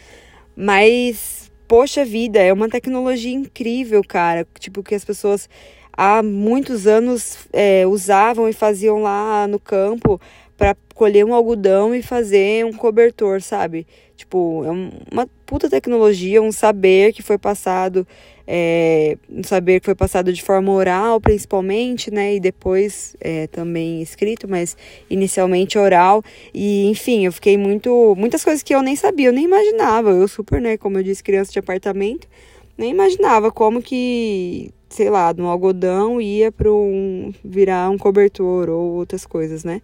mas, 0.56 1.52
poxa 1.68 2.04
vida, 2.04 2.40
é 2.40 2.52
uma 2.52 2.70
tecnologia 2.70 3.34
incrível, 3.34 4.02
cara, 4.08 4.48
tipo, 4.60 4.84
que 4.84 4.96
as 4.96 5.06
pessoas 5.06 5.50
há 5.96 6.24
muitos 6.24 6.88
anos 6.88 7.48
é, 7.54 7.86
usavam 7.86 8.48
e 8.50 8.54
faziam 8.54 9.02
lá 9.02 9.48
no 9.48 9.60
campo 9.60 10.20
para 10.60 10.76
colher 10.94 11.26
um 11.26 11.34
algodão 11.34 11.96
e 11.96 12.04
fazer 12.04 12.66
um 12.66 12.74
cobertor, 12.74 13.42
sabe? 13.42 13.88
Tipo, 14.18 14.66
é 14.66 15.14
uma 15.14 15.26
puta 15.46 15.70
tecnologia, 15.70 16.42
um 16.42 16.52
saber 16.52 17.14
que 17.14 17.24
foi 17.24 17.38
passado 17.38 18.06
é, 18.52 19.16
um 19.30 19.44
saber 19.44 19.80
que 19.80 19.86
foi 19.86 19.94
passado 19.94 20.34
de 20.34 20.42
forma 20.42 20.72
oral, 20.72 21.22
principalmente, 21.22 22.12
né, 22.12 22.34
e 22.34 22.40
depois 22.40 23.16
é, 23.22 23.46
também 23.46 24.02
escrito, 24.02 24.50
mas 24.50 24.76
inicialmente 25.08 25.78
oral. 25.78 26.24
E, 26.52 26.90
enfim, 26.90 27.26
eu 27.26 27.32
fiquei 27.32 27.58
muito. 27.58 28.16
Muitas 28.18 28.44
coisas 28.44 28.64
que 28.64 28.74
eu 28.74 28.82
nem 28.82 28.96
sabia, 28.96 29.28
eu 29.28 29.34
nem 29.34 29.46
imaginava. 29.46 30.10
Eu, 30.10 30.28
super, 30.28 30.60
né, 30.60 30.78
como 30.78 30.98
eu 30.98 31.04
disse, 31.04 31.24
criança 31.24 31.52
de 31.52 31.60
apartamento, 31.60 32.28
nem 32.76 32.90
imaginava 32.90 33.52
como 33.52 33.84
que, 33.84 34.72
sei 34.90 35.12
lá, 35.12 35.32
no 35.32 35.48
algodão 35.48 36.20
ia 36.20 36.52
para 36.52 36.72
um, 36.72 37.32
virar 37.46 37.90
um 37.92 38.00
cobertor 38.00 38.68
ou 38.68 38.96
outras 38.96 39.28
coisas, 39.28 39.64
né. 39.64 39.80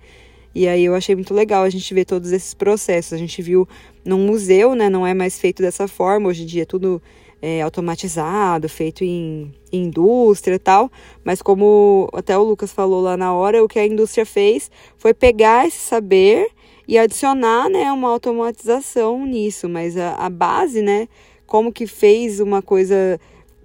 E 0.55 0.67
aí 0.69 0.85
eu 0.85 0.95
achei 0.95 1.13
muito 1.13 1.33
legal 1.33 1.63
a 1.63 1.69
gente 1.69 1.93
ver 1.93 2.05
todos 2.05 2.31
esses 2.31 2.53
processos. 2.53 3.11
A 3.11 3.17
gente 3.17 3.41
viu 3.41 3.67
num 4.05 4.25
museu, 4.25 4.73
né? 4.73 4.89
Não 4.89 5.05
é 5.05 5.13
mais 5.13 5.37
feito 5.37 5.61
dessa 5.61 5.85
forma. 5.85 6.29
Hoje 6.29 6.43
em 6.43 6.45
dia 6.45 6.63
é 6.63 6.65
tudo 6.65 7.01
é, 7.41 7.61
automatizado, 7.61 8.69
feito 8.69 9.03
em, 9.03 9.53
em 9.71 9.83
indústria 9.83 10.55
e 10.55 10.59
tal, 10.59 10.91
mas 11.23 11.43
como 11.43 12.09
até 12.13 12.35
o 12.35 12.43
Lucas 12.43 12.71
falou 12.71 13.01
lá 13.01 13.15
na 13.15 13.33
hora, 13.33 13.63
o 13.63 13.67
que 13.67 13.77
a 13.77 13.85
indústria 13.85 14.25
fez 14.25 14.71
foi 14.97 15.13
pegar 15.13 15.67
esse 15.67 15.77
saber 15.77 16.47
e 16.87 16.97
adicionar 16.97 17.69
né, 17.69 17.91
uma 17.91 18.09
automatização 18.09 19.25
nisso, 19.27 19.69
mas 19.69 19.95
a, 19.95 20.15
a 20.15 20.29
base, 20.29 20.81
né, 20.81 21.07
como 21.45 21.71
que 21.71 21.85
fez 21.85 22.39
uma 22.39 22.63
coisa, 22.63 23.19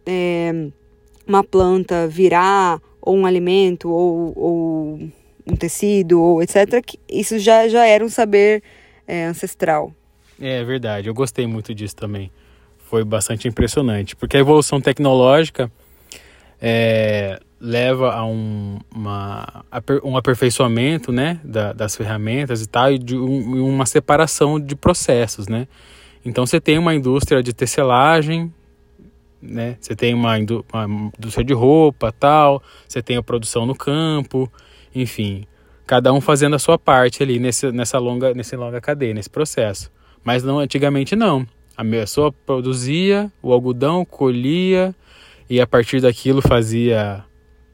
é, 0.05 0.68
uma 1.26 1.42
planta 1.42 2.07
virar 2.07 2.83
ou 3.00 3.16
um 3.16 3.24
alimento 3.24 3.88
ou, 3.90 4.33
ou 4.37 5.00
um 5.50 5.56
tecido 5.56 6.20
ou 6.20 6.42
etc, 6.42 6.82
isso 7.08 7.38
já, 7.38 7.68
já 7.68 7.86
era 7.86 8.04
um 8.04 8.08
saber 8.08 8.62
é, 9.06 9.26
ancestral. 9.26 9.92
É 10.40 10.64
verdade, 10.64 11.08
eu 11.08 11.14
gostei 11.14 11.46
muito 11.46 11.74
disso 11.74 11.96
também 11.96 12.30
foi 12.90 13.04
bastante 13.04 13.46
impressionante, 13.46 14.16
porque 14.16 14.36
a 14.36 14.40
evolução 14.40 14.80
tecnológica 14.80 15.70
é, 16.60 17.38
leva 17.60 18.12
a 18.12 18.26
um, 18.26 18.80
uma, 18.92 19.64
um 20.02 20.16
aperfeiçoamento 20.16 21.12
né, 21.12 21.38
da, 21.44 21.72
das 21.72 21.94
ferramentas 21.94 22.60
e 22.60 22.66
tal, 22.66 22.90
e 22.90 22.98
de 22.98 23.16
um, 23.16 23.64
uma 23.64 23.86
separação 23.86 24.58
de 24.58 24.74
processos. 24.74 25.46
Né? 25.46 25.68
Então 26.24 26.44
você 26.44 26.60
tem 26.60 26.78
uma 26.78 26.92
indústria 26.92 27.40
de 27.44 27.52
tecelagem, 27.52 28.52
né? 29.40 29.76
você 29.80 29.94
tem 29.94 30.12
uma, 30.12 30.36
indú 30.36 30.66
uma 30.72 31.12
indústria 31.16 31.44
de 31.44 31.52
roupa 31.52 32.10
tal, 32.10 32.60
você 32.88 33.00
tem 33.00 33.16
a 33.16 33.22
produção 33.22 33.64
no 33.64 33.74
campo, 33.76 34.50
enfim, 34.94 35.46
cada 35.87 36.12
um 36.12 36.20
fazendo 36.20 36.57
a 36.57 36.59
sua 36.59 36.79
parte 36.79 37.22
ali 37.22 37.38
nesse, 37.38 37.70
nessa, 37.72 37.98
longa, 37.98 38.33
nessa 38.35 38.57
longa 38.57 38.81
cadeia, 38.81 39.14
nesse 39.14 39.31
processo. 39.31 39.90
Mas 40.22 40.42
não 40.42 40.59
antigamente 40.59 41.16
não. 41.16 41.46
A 41.76 41.85
pessoa 41.85 42.31
produzia 42.31 43.33
o 43.42 43.53
algodão, 43.53 44.05
colhia 44.05 44.94
e 45.48 45.61
a 45.61 45.66
partir 45.66 46.00
daquilo 46.00 46.42
fazia 46.42 47.24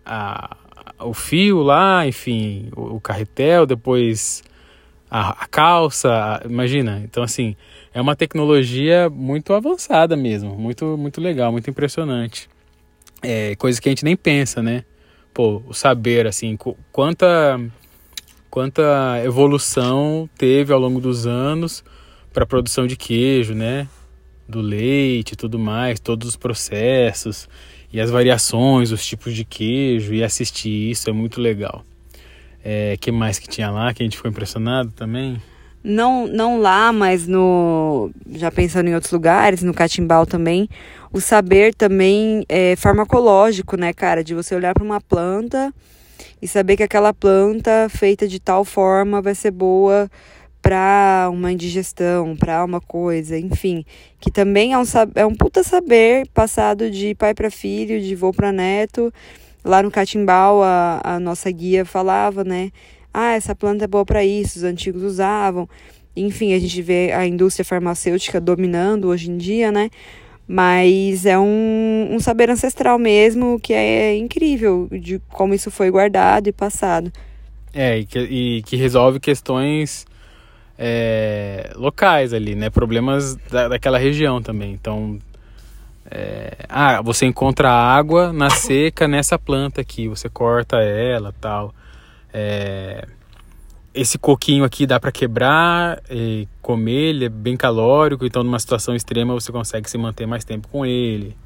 a, 0.04 0.56
o 1.00 1.12
fio 1.12 1.62
lá, 1.62 2.06
enfim, 2.06 2.70
o, 2.74 2.96
o 2.96 3.00
carretel, 3.00 3.66
depois 3.66 4.42
a, 5.10 5.44
a 5.44 5.46
calça, 5.46 6.10
a, 6.10 6.42
imagina. 6.46 7.00
Então, 7.04 7.22
assim, 7.22 7.56
é 7.92 8.00
uma 8.00 8.16
tecnologia 8.16 9.10
muito 9.10 9.52
avançada 9.52 10.16
mesmo, 10.16 10.56
muito, 10.56 10.96
muito 10.96 11.20
legal, 11.20 11.52
muito 11.52 11.68
impressionante. 11.68 12.48
É, 13.22 13.56
coisa 13.56 13.80
que 13.80 13.88
a 13.88 13.92
gente 13.92 14.04
nem 14.04 14.16
pensa, 14.16 14.62
né? 14.62 14.84
Pô, 15.36 15.62
o 15.66 15.74
saber, 15.74 16.26
assim, 16.26 16.56
quanta, 16.90 17.60
quanta 18.48 19.22
evolução 19.22 20.26
teve 20.38 20.72
ao 20.72 20.80
longo 20.80 20.98
dos 20.98 21.26
anos 21.26 21.84
para 22.32 22.44
a 22.44 22.46
produção 22.46 22.86
de 22.86 22.96
queijo, 22.96 23.52
né? 23.52 23.86
do 24.48 24.62
leite 24.62 25.32
e 25.32 25.36
tudo 25.36 25.58
mais, 25.58 26.00
todos 26.00 26.26
os 26.26 26.36
processos 26.36 27.50
e 27.92 28.00
as 28.00 28.10
variações, 28.10 28.92
os 28.92 29.04
tipos 29.04 29.34
de 29.34 29.44
queijo 29.44 30.14
e 30.14 30.24
assistir 30.24 30.90
isso 30.90 31.10
é 31.10 31.12
muito 31.12 31.38
legal. 31.38 31.84
É, 32.64 32.96
que 32.96 33.12
mais 33.12 33.38
que 33.38 33.46
tinha 33.46 33.70
lá 33.70 33.92
que 33.92 34.02
a 34.02 34.06
gente 34.06 34.16
ficou 34.16 34.30
impressionado 34.30 34.90
também? 34.92 35.36
Não, 35.88 36.26
não 36.26 36.58
lá, 36.58 36.92
mas 36.92 37.28
no 37.28 38.10
já 38.32 38.50
pensando 38.50 38.88
em 38.88 38.94
outros 38.96 39.12
lugares, 39.12 39.62
no 39.62 39.72
Catimbau 39.72 40.26
também, 40.26 40.68
o 41.12 41.20
saber 41.20 41.72
também 41.72 42.44
é 42.48 42.74
farmacológico, 42.74 43.76
né, 43.76 43.92
cara, 43.92 44.24
de 44.24 44.34
você 44.34 44.56
olhar 44.56 44.74
para 44.74 44.82
uma 44.82 45.00
planta 45.00 45.72
e 46.42 46.48
saber 46.48 46.76
que 46.76 46.82
aquela 46.82 47.14
planta 47.14 47.88
feita 47.88 48.26
de 48.26 48.40
tal 48.40 48.64
forma 48.64 49.22
vai 49.22 49.32
ser 49.32 49.52
boa 49.52 50.10
para 50.60 51.28
uma 51.32 51.52
indigestão, 51.52 52.34
para 52.34 52.64
uma 52.64 52.80
coisa, 52.80 53.38
enfim, 53.38 53.84
que 54.18 54.28
também 54.28 54.72
é 54.72 54.78
um, 54.78 54.84
é 55.14 55.24
um 55.24 55.36
puta 55.36 55.62
saber 55.62 56.26
passado 56.34 56.90
de 56.90 57.14
pai 57.14 57.32
para 57.32 57.48
filho, 57.48 58.00
de 58.00 58.16
vô 58.16 58.32
para 58.32 58.50
neto. 58.50 59.14
Lá 59.64 59.84
no 59.84 59.90
Catimbau, 59.92 60.64
a, 60.64 61.00
a 61.04 61.20
nossa 61.20 61.48
guia 61.48 61.84
falava, 61.84 62.42
né? 62.42 62.72
Ah, 63.18 63.32
essa 63.32 63.54
planta 63.54 63.84
é 63.84 63.88
boa 63.88 64.04
para 64.04 64.22
isso, 64.22 64.58
os 64.58 64.62
antigos 64.62 65.02
usavam. 65.02 65.66
Enfim, 66.14 66.52
a 66.52 66.58
gente 66.58 66.82
vê 66.82 67.12
a 67.12 67.26
indústria 67.26 67.64
farmacêutica 67.64 68.38
dominando 68.38 69.08
hoje 69.08 69.30
em 69.30 69.38
dia, 69.38 69.72
né? 69.72 69.88
Mas 70.46 71.24
é 71.24 71.38
um, 71.38 72.08
um 72.10 72.20
saber 72.20 72.50
ancestral 72.50 72.98
mesmo 72.98 73.58
que 73.58 73.72
é 73.72 74.14
incrível 74.14 74.86
de 74.92 75.18
como 75.30 75.54
isso 75.54 75.70
foi 75.70 75.90
guardado 75.90 76.48
e 76.48 76.52
passado. 76.52 77.10
É, 77.72 78.00
e 78.00 78.04
que, 78.04 78.18
e 78.18 78.62
que 78.64 78.76
resolve 78.76 79.18
questões 79.18 80.06
é, 80.78 81.72
locais 81.74 82.34
ali, 82.34 82.54
né? 82.54 82.68
Problemas 82.68 83.34
da, 83.50 83.68
daquela 83.68 83.96
região 83.96 84.42
também. 84.42 84.72
Então, 84.74 85.18
é, 86.10 86.52
ah, 86.68 87.00
você 87.00 87.24
encontra 87.24 87.70
água 87.70 88.30
na 88.30 88.50
seca 88.50 89.08
nessa 89.08 89.38
planta 89.38 89.80
aqui, 89.80 90.06
você 90.06 90.28
corta 90.28 90.76
ela, 90.82 91.34
tal. 91.40 91.72
É, 92.32 93.06
esse 93.94 94.18
coquinho 94.18 94.62
aqui 94.62 94.86
dá 94.86 95.00
para 95.00 95.10
quebrar 95.10 96.02
e 96.10 96.46
comer, 96.60 97.10
ele 97.10 97.24
é 97.24 97.28
bem 97.28 97.56
calórico, 97.56 98.26
então 98.26 98.42
numa 98.42 98.58
situação 98.58 98.94
extrema 98.94 99.32
você 99.32 99.50
consegue 99.50 99.88
se 99.88 99.96
manter 99.96 100.26
mais 100.26 100.44
tempo 100.44 100.68
com 100.68 100.84
ele. 100.84 101.36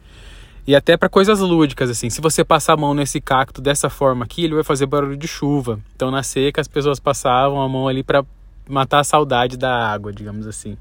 E 0.66 0.74
até 0.74 0.96
para 0.96 1.08
coisas 1.08 1.40
lúdicas, 1.40 1.88
assim, 1.88 2.10
se 2.10 2.20
você 2.20 2.44
passar 2.44 2.74
a 2.74 2.76
mão 2.76 2.92
nesse 2.92 3.20
cacto 3.20 3.60
dessa 3.60 3.88
forma 3.88 4.24
aqui, 4.24 4.44
ele 4.44 4.54
vai 4.54 4.64
fazer 4.64 4.86
barulho 4.86 5.16
de 5.16 5.28
chuva. 5.28 5.78
Então 5.94 6.10
na 6.10 6.22
seca 6.22 6.60
as 6.60 6.68
pessoas 6.68 6.98
passavam 6.98 7.60
a 7.62 7.68
mão 7.68 7.88
ali 7.88 8.02
para 8.02 8.24
matar 8.68 9.00
a 9.00 9.04
saudade 9.04 9.56
da 9.56 9.88
água, 9.90 10.12
digamos 10.12 10.46
assim. 10.46 10.76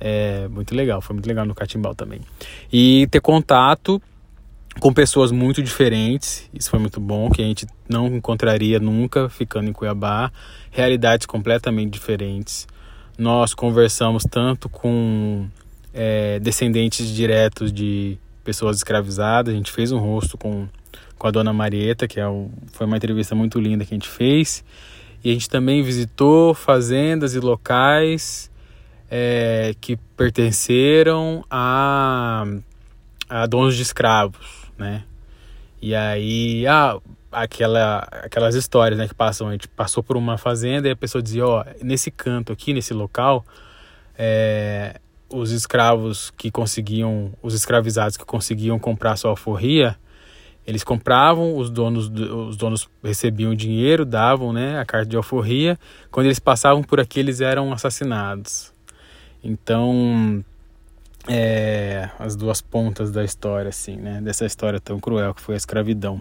É 0.00 0.48
muito 0.48 0.74
legal, 0.74 1.00
foi 1.00 1.14
muito 1.14 1.26
legal 1.26 1.44
no 1.44 1.54
Catimbau 1.54 1.94
também. 1.94 2.20
E 2.72 3.06
ter 3.10 3.20
contato 3.20 4.00
com 4.80 4.92
pessoas 4.92 5.30
muito 5.30 5.62
diferentes, 5.62 6.48
isso 6.52 6.70
foi 6.70 6.78
muito 6.78 7.00
bom, 7.00 7.30
que 7.30 7.40
a 7.40 7.44
gente 7.44 7.66
não 7.88 8.06
encontraria 8.08 8.78
nunca 8.78 9.28
ficando 9.28 9.68
em 9.68 9.72
Cuiabá, 9.72 10.30
realidades 10.70 11.26
completamente 11.26 11.92
diferentes. 11.92 12.66
Nós 13.16 13.54
conversamos 13.54 14.24
tanto 14.24 14.68
com 14.68 15.46
é, 15.92 16.38
descendentes 16.40 17.08
diretos 17.08 17.72
de 17.72 18.18
pessoas 18.42 18.76
escravizadas, 18.76 19.54
a 19.54 19.56
gente 19.56 19.72
fez 19.72 19.92
um 19.92 19.98
rosto 19.98 20.36
com, 20.36 20.68
com 21.16 21.26
a 21.26 21.30
dona 21.30 21.52
Marieta, 21.52 22.06
que 22.06 22.20
é 22.20 22.24
foi 22.72 22.86
uma 22.86 22.96
entrevista 22.96 23.34
muito 23.34 23.58
linda 23.58 23.84
que 23.84 23.94
a 23.94 23.96
gente 23.96 24.08
fez, 24.08 24.64
e 25.22 25.30
a 25.30 25.32
gente 25.32 25.48
também 25.48 25.82
visitou 25.82 26.52
fazendas 26.52 27.34
e 27.34 27.40
locais 27.40 28.50
é, 29.10 29.74
que 29.80 29.96
pertenceram 30.16 31.44
a, 31.48 32.44
a 33.28 33.46
donos 33.46 33.76
de 33.76 33.82
escravos, 33.82 34.63
né? 34.78 35.04
E 35.80 35.94
aí, 35.94 36.66
ah, 36.66 36.98
aquela, 37.30 37.98
aquelas 38.10 38.54
histórias 38.54 38.98
né, 38.98 39.06
que 39.06 39.14
passam, 39.14 39.48
a 39.48 39.52
gente 39.52 39.68
passou 39.68 40.02
por 40.02 40.16
uma 40.16 40.38
fazenda 40.38 40.88
e 40.88 40.90
a 40.90 40.96
pessoa 40.96 41.22
dizia, 41.22 41.46
ó, 41.46 41.62
oh, 41.62 41.84
nesse 41.84 42.10
canto 42.10 42.52
aqui, 42.52 42.72
nesse 42.72 42.94
local, 42.94 43.44
é, 44.16 44.98
os 45.28 45.50
escravos 45.50 46.30
que 46.30 46.50
conseguiam, 46.50 47.32
os 47.42 47.54
escravizados 47.54 48.16
que 48.16 48.24
conseguiam 48.24 48.78
comprar 48.78 49.16
sua 49.16 49.30
alforria, 49.30 49.96
eles 50.66 50.82
compravam, 50.82 51.56
os 51.56 51.68
donos, 51.68 52.08
os 52.08 52.56
donos 52.56 52.88
recebiam 53.02 53.54
dinheiro, 53.54 54.04
davam 54.04 54.52
né, 54.52 54.78
a 54.78 54.84
carta 54.86 55.06
de 55.06 55.16
alforria. 55.16 55.78
Quando 56.10 56.26
eles 56.26 56.38
passavam 56.38 56.82
por 56.82 56.98
aqui, 56.98 57.20
eles 57.20 57.42
eram 57.42 57.70
assassinados. 57.70 58.72
Então, 59.42 60.42
é, 61.28 62.10
as 62.18 62.36
duas 62.36 62.60
pontas 62.60 63.10
da 63.10 63.24
história, 63.24 63.68
assim, 63.68 63.96
né? 63.96 64.20
Dessa 64.20 64.44
história 64.44 64.78
tão 64.78 64.98
cruel 65.00 65.34
que 65.34 65.40
foi 65.40 65.54
a 65.54 65.58
escravidão. 65.58 66.20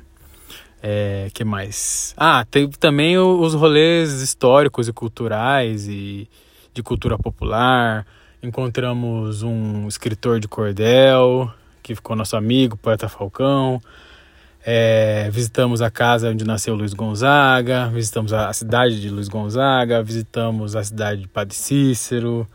É, 0.82 1.30
que 1.34 1.46
mais? 1.46 2.14
Ah, 2.18 2.46
teve 2.50 2.78
também 2.78 3.18
os 3.18 3.54
rolês 3.54 4.22
históricos 4.22 4.88
e 4.88 4.94
culturais 4.94 5.88
e 5.88 6.28
de 6.74 6.84
cultura 6.84 7.18
popular. 7.18 8.06
Encontramos 8.42 9.44
um 9.44 9.88
escritor 9.88 10.40
de 10.40 10.48
cordel, 10.48 11.50
que 11.82 11.96
ficou 11.96 12.16
nosso 12.16 12.36
amigo, 12.36 12.76
poeta 12.76 13.08
Falcão. 13.08 13.82
É, 14.66 15.30
visitamos 15.30 15.82
a 15.82 15.92
casa 15.92 16.30
onde 16.30 16.46
nasceu 16.46 16.74
Luiz 16.76 16.94
Gonzaga, 16.94 17.90
visitamos 17.90 18.32
a 18.32 18.52
cidade 18.54 19.02
de 19.02 19.10
Luiz 19.10 19.28
Gonzaga, 19.28 20.02
visitamos 20.02 20.76
a 20.76 20.84
cidade 20.84 21.22
de 21.22 21.28
Padre 21.28 21.56
Cícero. 21.56 22.48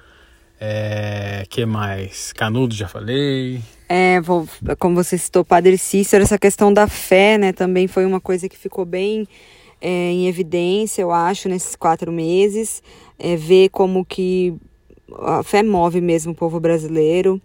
É, 0.61 1.45
que 1.49 1.65
mais? 1.65 2.33
Canudo, 2.33 2.75
já 2.75 2.89
falei. 2.89 3.61
É, 3.89 4.21
vou, 4.21 4.47
como 4.79 4.97
você 4.97 5.17
citou, 5.17 5.45
Padre 5.45 5.79
Cícero, 5.79 6.23
essa 6.23 6.39
questão 6.39 6.73
da 6.73 6.87
fé, 6.87 7.39
né, 7.39 7.53
também 7.53 7.87
foi 7.87 8.05
uma 8.05 8.21
coisa 8.21 8.49
que 8.49 8.59
ficou 8.59 8.85
bem 8.85 9.27
é, 9.81 10.11
em 10.11 10.27
evidência, 10.27 11.03
eu 11.03 11.11
acho, 11.13 11.49
nesses 11.49 11.75
quatro 11.77 12.13
meses. 12.13 12.83
É, 13.19 13.37
ver 13.37 13.71
como 13.71 14.05
que 14.05 14.55
a 15.21 15.43
fé 15.43 15.63
move 15.63 16.01
mesmo 16.01 16.33
o 16.33 16.35
povo 16.35 16.61
brasileiro. 16.61 17.41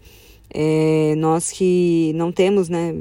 É, 0.54 1.16
nós 1.18 1.52
que 1.52 2.12
não 2.16 2.32
temos, 2.32 2.70
né, 2.70 2.94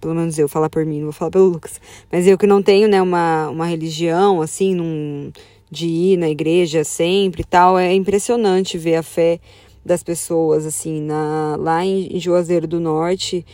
pelo 0.00 0.14
menos 0.14 0.38
eu 0.38 0.48
falar 0.48 0.68
por 0.68 0.84
mim, 0.84 0.98
não 0.98 1.04
vou 1.04 1.12
falar 1.12 1.30
pelo 1.30 1.46
Lucas, 1.46 1.80
mas 2.12 2.26
eu 2.26 2.36
que 2.36 2.46
não 2.46 2.62
tenho, 2.62 2.86
né, 2.86 3.00
uma, 3.00 3.48
uma 3.48 3.66
religião, 3.66 4.42
assim, 4.42 4.74
num, 4.74 5.32
de 5.70 5.86
ir 5.86 6.16
na 6.16 6.28
igreja 6.28 6.84
sempre 6.84 7.42
e 7.42 7.44
tal, 7.44 7.78
é 7.78 7.92
impressionante 7.92 8.78
ver 8.78 8.96
a 8.96 9.02
fé 9.02 9.40
das 9.84 10.02
pessoas, 10.02 10.64
assim, 10.64 11.00
na, 11.02 11.56
lá 11.58 11.84
em, 11.84 12.18
Juazeiro 12.18 12.66
do 12.66 12.80
Norte, 12.80 13.44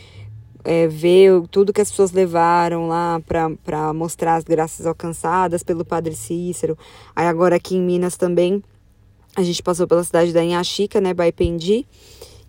é, 0.63 0.87
ver 0.87 1.41
tudo 1.49 1.73
que 1.73 1.81
as 1.81 1.89
pessoas 1.89 2.11
levaram 2.11 2.87
lá 2.87 3.19
para 3.65 3.93
mostrar 3.93 4.35
as 4.35 4.43
graças 4.43 4.85
alcançadas 4.85 5.63
pelo 5.63 5.83
Padre 5.83 6.15
Cícero. 6.15 6.77
Aí 7.15 7.25
agora 7.25 7.55
aqui 7.55 7.75
em 7.75 7.81
Minas 7.81 8.15
também, 8.15 8.63
a 9.35 9.43
gente 9.43 9.61
passou 9.63 9.87
pela 9.87 10.03
cidade 10.03 10.31
da 10.31 10.43
Inhaxica, 10.43 11.01
né, 11.01 11.13
Baipendi, 11.13 11.85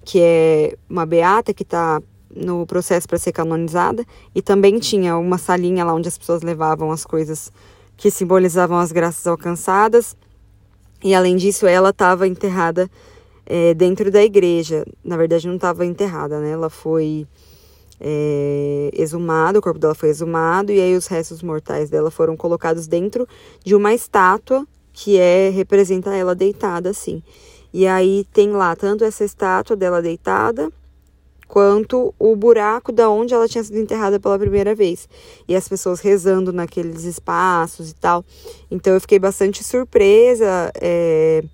que 0.04 0.20
é 0.20 0.76
uma 0.88 1.06
beata 1.06 1.54
que 1.54 1.62
está 1.62 2.00
no 2.34 2.66
processo 2.66 3.06
para 3.06 3.18
ser 3.18 3.32
canonizada 3.32 4.04
e 4.34 4.40
também 4.40 4.78
tinha 4.78 5.16
uma 5.16 5.38
salinha 5.38 5.84
lá 5.84 5.94
onde 5.94 6.08
as 6.08 6.16
pessoas 6.16 6.42
levavam 6.42 6.90
as 6.90 7.04
coisas 7.04 7.52
que 8.02 8.10
simbolizavam 8.10 8.78
as 8.78 8.90
graças 8.90 9.24
alcançadas. 9.28 10.16
E 11.04 11.14
além 11.14 11.36
disso, 11.36 11.68
ela 11.68 11.90
estava 11.90 12.26
enterrada 12.26 12.90
é, 13.46 13.74
dentro 13.74 14.10
da 14.10 14.20
igreja. 14.24 14.84
Na 15.04 15.16
verdade, 15.16 15.46
não 15.46 15.54
estava 15.54 15.86
enterrada, 15.86 16.40
né? 16.40 16.50
Ela 16.50 16.68
foi 16.68 17.28
é, 18.00 18.90
exumada, 18.92 19.60
o 19.60 19.62
corpo 19.62 19.78
dela 19.78 19.94
foi 19.94 20.08
exumado, 20.08 20.72
e 20.72 20.80
aí 20.80 20.96
os 20.96 21.06
restos 21.06 21.44
mortais 21.44 21.90
dela 21.90 22.10
foram 22.10 22.36
colocados 22.36 22.88
dentro 22.88 23.24
de 23.64 23.72
uma 23.72 23.94
estátua 23.94 24.66
que 24.92 25.16
é 25.16 25.48
representa 25.50 26.12
ela 26.12 26.34
deitada 26.34 26.90
assim. 26.90 27.22
E 27.72 27.86
aí 27.86 28.26
tem 28.32 28.50
lá 28.50 28.74
tanto 28.74 29.04
essa 29.04 29.22
estátua 29.22 29.76
dela 29.76 30.02
deitada, 30.02 30.72
quanto 31.52 32.14
o 32.18 32.34
buraco 32.34 32.90
da 32.90 33.10
onde 33.10 33.34
ela 33.34 33.46
tinha 33.46 33.62
sido 33.62 33.78
enterrada 33.78 34.18
pela 34.18 34.38
primeira 34.38 34.74
vez. 34.74 35.06
E 35.46 35.54
as 35.54 35.68
pessoas 35.68 36.00
rezando 36.00 36.50
naqueles 36.50 37.04
espaços 37.04 37.90
e 37.90 37.94
tal. 37.94 38.24
Então 38.70 38.94
eu 38.94 39.00
fiquei 39.02 39.18
bastante 39.18 39.62
surpresa. 39.62 40.72
É... 40.80 41.44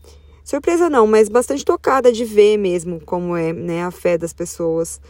Surpresa 0.44 0.88
não, 0.88 1.04
mas 1.04 1.28
bastante 1.28 1.64
tocada 1.64 2.12
de 2.12 2.24
ver 2.24 2.56
mesmo 2.58 3.00
como 3.04 3.37
é 3.37 3.52
né, 3.52 3.82
a 3.82 3.90
fé 3.90 4.16
das 4.16 4.32
pessoas. 4.32 5.00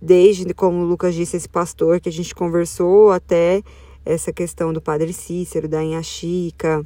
Desde, 0.00 0.54
como 0.54 0.78
o 0.78 0.84
Lucas 0.84 1.12
disse, 1.12 1.36
esse 1.36 1.48
pastor 1.48 1.98
que 1.98 2.08
a 2.08 2.12
gente 2.12 2.32
conversou, 2.32 3.10
até 3.10 3.64
essa 4.06 4.32
questão 4.32 4.72
do 4.72 4.80
Padre 4.80 5.12
Cícero, 5.12 5.66
da 5.66 5.82
Inha 5.82 6.04
Chica, 6.04 6.84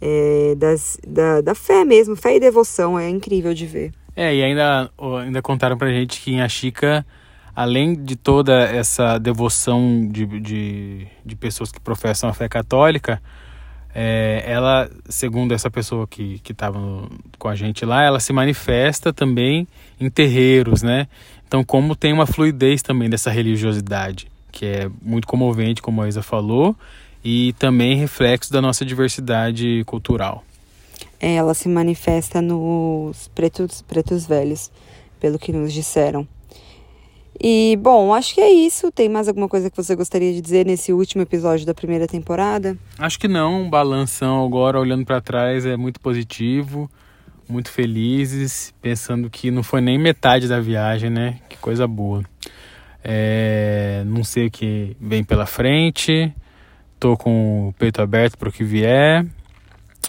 é, 0.00 0.54
das, 0.56 0.98
da, 1.06 1.42
da 1.42 1.54
fé 1.54 1.84
mesmo, 1.84 2.16
fé 2.16 2.36
e 2.36 2.40
devoção, 2.40 2.98
é 2.98 3.10
incrível 3.10 3.52
de 3.52 3.66
ver. 3.66 3.97
É, 4.20 4.34
e 4.34 4.42
ainda, 4.42 4.90
ainda 5.22 5.40
contaram 5.40 5.78
pra 5.78 5.92
gente 5.92 6.20
que 6.20 6.32
em 6.32 6.40
Achica, 6.40 7.06
além 7.54 7.94
de 7.94 8.16
toda 8.16 8.64
essa 8.64 9.16
devoção 9.16 10.08
de, 10.10 10.26
de, 10.40 11.06
de 11.24 11.36
pessoas 11.36 11.70
que 11.70 11.78
professam 11.78 12.28
a 12.28 12.34
fé 12.34 12.48
católica, 12.48 13.22
é, 13.94 14.42
ela, 14.44 14.90
segundo 15.08 15.54
essa 15.54 15.70
pessoa 15.70 16.04
que 16.04 16.42
estava 16.50 16.80
com 17.38 17.46
a 17.46 17.54
gente 17.54 17.84
lá, 17.84 18.02
ela 18.02 18.18
se 18.18 18.32
manifesta 18.32 19.12
também 19.12 19.68
em 20.00 20.10
terreiros, 20.10 20.82
né? 20.82 21.06
Então, 21.46 21.62
como 21.62 21.94
tem 21.94 22.12
uma 22.12 22.26
fluidez 22.26 22.82
também 22.82 23.08
dessa 23.08 23.30
religiosidade, 23.30 24.26
que 24.50 24.66
é 24.66 24.90
muito 25.00 25.28
comovente, 25.28 25.80
como 25.80 26.02
a 26.02 26.08
Isa 26.08 26.22
falou, 26.22 26.74
e 27.24 27.52
também 27.52 27.96
reflexo 27.96 28.52
da 28.52 28.60
nossa 28.60 28.84
diversidade 28.84 29.84
cultural 29.86 30.42
ela 31.20 31.54
se 31.54 31.68
manifesta 31.68 32.40
nos 32.40 33.28
pretos, 33.28 33.82
pretos 33.82 34.26
velhos, 34.26 34.70
pelo 35.18 35.38
que 35.38 35.52
nos 35.52 35.72
disseram. 35.72 36.26
E, 37.40 37.78
bom, 37.80 38.12
acho 38.12 38.34
que 38.34 38.40
é 38.40 38.50
isso. 38.50 38.90
Tem 38.90 39.08
mais 39.08 39.28
alguma 39.28 39.48
coisa 39.48 39.70
que 39.70 39.76
você 39.76 39.94
gostaria 39.94 40.32
de 40.32 40.40
dizer 40.40 40.66
nesse 40.66 40.92
último 40.92 41.22
episódio 41.22 41.64
da 41.64 41.72
primeira 41.72 42.06
temporada? 42.06 42.76
Acho 42.98 43.18
que 43.18 43.28
não. 43.28 43.70
Balanção 43.70 44.44
agora, 44.44 44.80
olhando 44.80 45.04
para 45.04 45.20
trás, 45.20 45.64
é 45.64 45.76
muito 45.76 46.00
positivo. 46.00 46.90
Muito 47.48 47.70
felizes, 47.70 48.74
pensando 48.82 49.30
que 49.30 49.50
não 49.50 49.62
foi 49.62 49.80
nem 49.80 49.98
metade 49.98 50.48
da 50.48 50.60
viagem, 50.60 51.08
né? 51.08 51.38
Que 51.48 51.56
coisa 51.56 51.86
boa. 51.86 52.22
É, 53.02 54.02
não 54.04 54.22
sei 54.22 54.48
o 54.48 54.50
que 54.50 54.96
vem 55.00 55.24
pela 55.24 55.46
frente. 55.46 56.34
Tô 57.00 57.16
com 57.16 57.68
o 57.68 57.72
peito 57.72 58.02
aberto 58.02 58.36
para 58.36 58.48
o 58.48 58.52
que 58.52 58.64
vier 58.64 59.24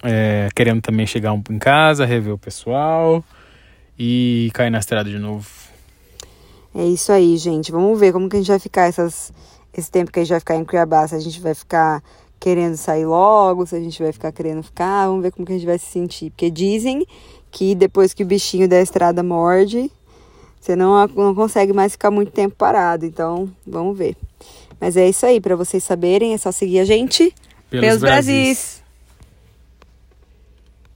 é, 0.03 0.49
querendo 0.55 0.81
também 0.81 1.05
chegar 1.05 1.33
um, 1.33 1.41
em 1.49 1.59
casa, 1.59 2.05
rever 2.05 2.33
o 2.33 2.37
pessoal 2.37 3.23
e 3.97 4.49
cair 4.53 4.69
na 4.69 4.79
estrada 4.79 5.09
de 5.09 5.19
novo. 5.19 5.47
É 6.73 6.85
isso 6.85 7.11
aí, 7.11 7.35
gente. 7.37 7.71
Vamos 7.71 7.99
ver 7.99 8.13
como 8.13 8.29
que 8.29 8.35
a 8.35 8.39
gente 8.39 8.47
vai 8.47 8.59
ficar 8.59 8.83
essas, 8.83 9.33
esse 9.75 9.89
tempo 9.89 10.11
que 10.11 10.19
a 10.19 10.23
gente 10.23 10.31
vai 10.31 10.39
ficar 10.39 10.55
em 10.55 10.63
Cuiabá. 10.63 11.07
Se 11.07 11.15
a 11.15 11.19
gente 11.19 11.39
vai 11.41 11.53
ficar 11.53 12.01
querendo 12.39 12.77
sair 12.77 13.05
logo, 13.05 13.65
se 13.65 13.75
a 13.75 13.79
gente 13.79 14.01
vai 14.01 14.13
ficar 14.13 14.31
querendo 14.31 14.63
ficar. 14.63 15.07
Vamos 15.07 15.23
ver 15.23 15.31
como 15.31 15.45
que 15.45 15.53
a 15.53 15.55
gente 15.55 15.65
vai 15.65 15.77
se 15.77 15.87
sentir. 15.87 16.29
Porque 16.29 16.49
dizem 16.49 17.05
que 17.51 17.75
depois 17.75 18.13
que 18.13 18.23
o 18.23 18.25
bichinho 18.25 18.67
da 18.67 18.79
estrada 18.79 19.23
morde, 19.23 19.91
você 20.59 20.75
não, 20.75 21.07
não 21.07 21.35
consegue 21.35 21.73
mais 21.73 21.93
ficar 21.93 22.11
muito 22.11 22.31
tempo 22.31 22.55
parado. 22.55 23.05
Então, 23.05 23.49
vamos 23.65 23.97
ver. 23.97 24.15
Mas 24.79 24.95
é 24.95 25.09
isso 25.09 25.25
aí. 25.25 25.41
Para 25.41 25.55
vocês 25.55 25.83
saberem, 25.83 26.33
é 26.33 26.37
só 26.37 26.51
seguir 26.51 26.79
a 26.79 26.85
gente 26.85 27.33
pelos, 27.69 27.85
pelos 27.85 28.01
Brasis. 28.01 28.33
Brasis. 28.33 28.78